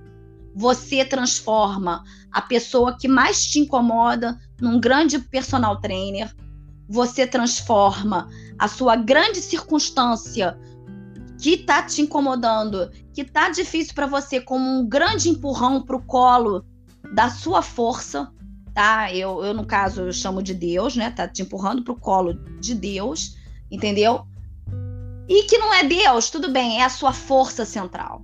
[0.55, 6.33] você transforma a pessoa que mais te incomoda num grande personal trainer.
[6.89, 8.27] Você transforma
[8.57, 10.57] a sua grande circunstância
[11.39, 16.03] que está te incomodando, que está difícil para você, como um grande empurrão para o
[16.03, 16.65] colo
[17.13, 18.31] da sua força
[18.77, 19.11] tá?
[19.11, 21.09] Eu, eu, no caso, eu chamo de Deus, né?
[21.09, 23.35] Tá te empurrando pro colo de Deus,
[23.71, 24.27] entendeu?
[25.27, 28.23] E que não é Deus, tudo bem, é a sua força central.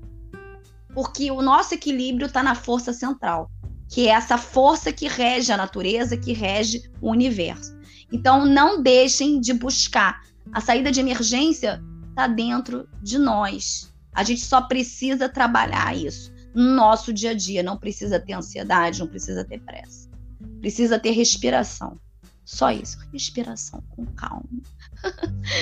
[0.93, 3.49] Porque o nosso equilíbrio está na força central,
[3.89, 7.76] que é essa força que rege a natureza, que rege o universo.
[8.12, 10.22] Então, não deixem de buscar.
[10.51, 13.91] A saída de emergência está dentro de nós.
[14.14, 17.64] A gente só precisa trabalhar isso no nosso dia a dia.
[17.64, 20.12] Não precisa ter ansiedade, não precisa ter pressa.
[20.60, 22.00] Precisa ter respiração.
[22.46, 24.44] Só isso, respiração com calma.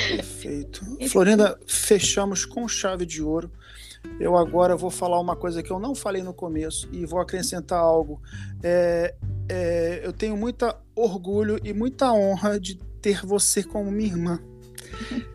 [0.09, 0.81] Perfeito.
[1.09, 3.51] Florinda, fechamos com chave de ouro.
[4.19, 7.79] Eu agora vou falar uma coisa que eu não falei no começo e vou acrescentar
[7.79, 8.21] algo.
[8.63, 9.15] É,
[9.47, 14.39] é, eu tenho muita orgulho e muita honra de ter você como minha irmã.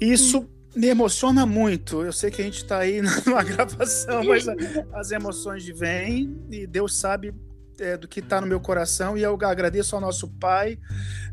[0.00, 2.02] Isso me emociona muito.
[2.02, 4.46] Eu sei que a gente está aí numa gravação, mas
[4.92, 7.34] as emoções vêm e Deus sabe
[7.78, 9.16] é, do que está no meu coração.
[9.16, 10.78] E eu agradeço ao nosso Pai,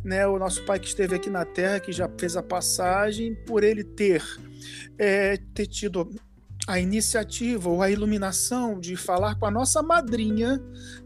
[0.03, 3.63] né, o nosso Pai que esteve aqui na Terra, que já fez a passagem, por
[3.63, 4.23] ele ter,
[4.97, 6.09] é, ter tido
[6.67, 10.61] a iniciativa ou a iluminação de falar com a nossa madrinha,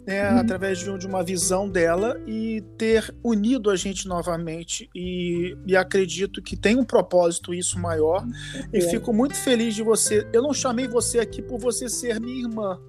[0.06, 0.40] né, uhum.
[0.40, 4.90] através de, de, uma visão dela e ter unido a gente novamente.
[4.96, 8.24] E, e acredito que tem um propósito isso maior.
[8.24, 8.32] Uhum.
[8.74, 10.28] E fico muito feliz de você.
[10.34, 12.80] Eu não chamei você aqui por você ser minha irmã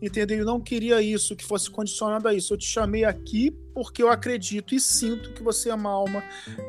[0.00, 0.38] entendeu?
[0.38, 2.54] Eu não queria isso, que fosse condicionado a isso.
[2.54, 6.22] Eu te chamei aqui porque eu acredito e sinto que você é uma alma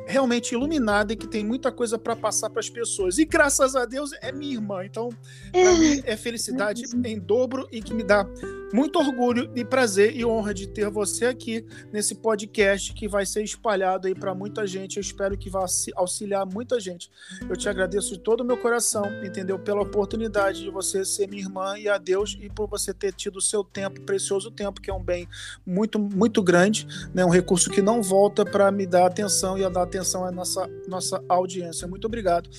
[0.06, 3.18] realmente iluminada e que tem muita coisa para passar para as pessoas.
[3.18, 4.86] E graças a Deus é minha irmã.
[4.86, 5.10] Então,
[5.52, 8.26] para mim é felicidade em dobro e que me dá
[8.74, 13.44] muito orgulho e prazer e honra de ter você aqui nesse podcast que vai ser
[13.44, 14.98] espalhado aí para muita gente.
[14.98, 15.66] Eu espero que vá
[15.96, 17.10] auxiliar muita gente.
[17.50, 19.60] Eu te agradeço de todo o meu coração, entendeu?
[19.60, 23.38] Pela oportunidade de você ser minha irmã e a Deus e por você ter tido
[23.38, 25.28] o seu tempo, precioso tempo, que é um bem
[25.66, 27.26] muito, muito grande, né?
[27.26, 30.68] um recurso que não volta para me dar atenção e a dar atenção à nossa,
[30.88, 31.88] nossa audiência.
[31.88, 32.50] Muito obrigado.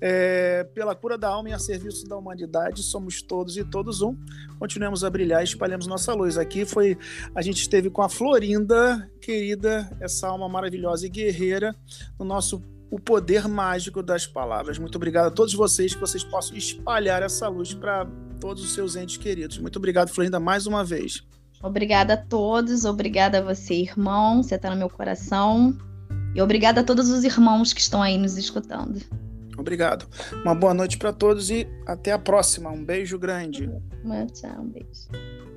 [0.00, 4.16] É, pela cura da alma e a serviço da humanidade, somos todos e todos um.
[4.58, 6.38] Continuemos a brilhar espalhamos nossa luz.
[6.38, 6.96] Aqui foi
[7.34, 11.76] a gente esteve com a Florinda, querida, essa alma maravilhosa e guerreira,
[12.18, 14.78] no nosso o poder mágico das palavras.
[14.78, 18.04] Muito obrigado a todos vocês que vocês possam espalhar essa luz para
[18.40, 19.58] todos os seus entes queridos.
[19.58, 21.22] Muito obrigado, Florinda, mais uma vez.
[21.62, 25.76] Obrigada a todos, obrigada a você, irmão, você está no meu coração.
[26.34, 29.00] E obrigada a todos os irmãos que estão aí nos escutando.
[29.56, 30.08] Obrigado.
[30.42, 32.70] Uma boa noite para todos e até a próxima.
[32.70, 33.70] Um beijo grande.
[34.32, 35.49] Tchau, um beijo.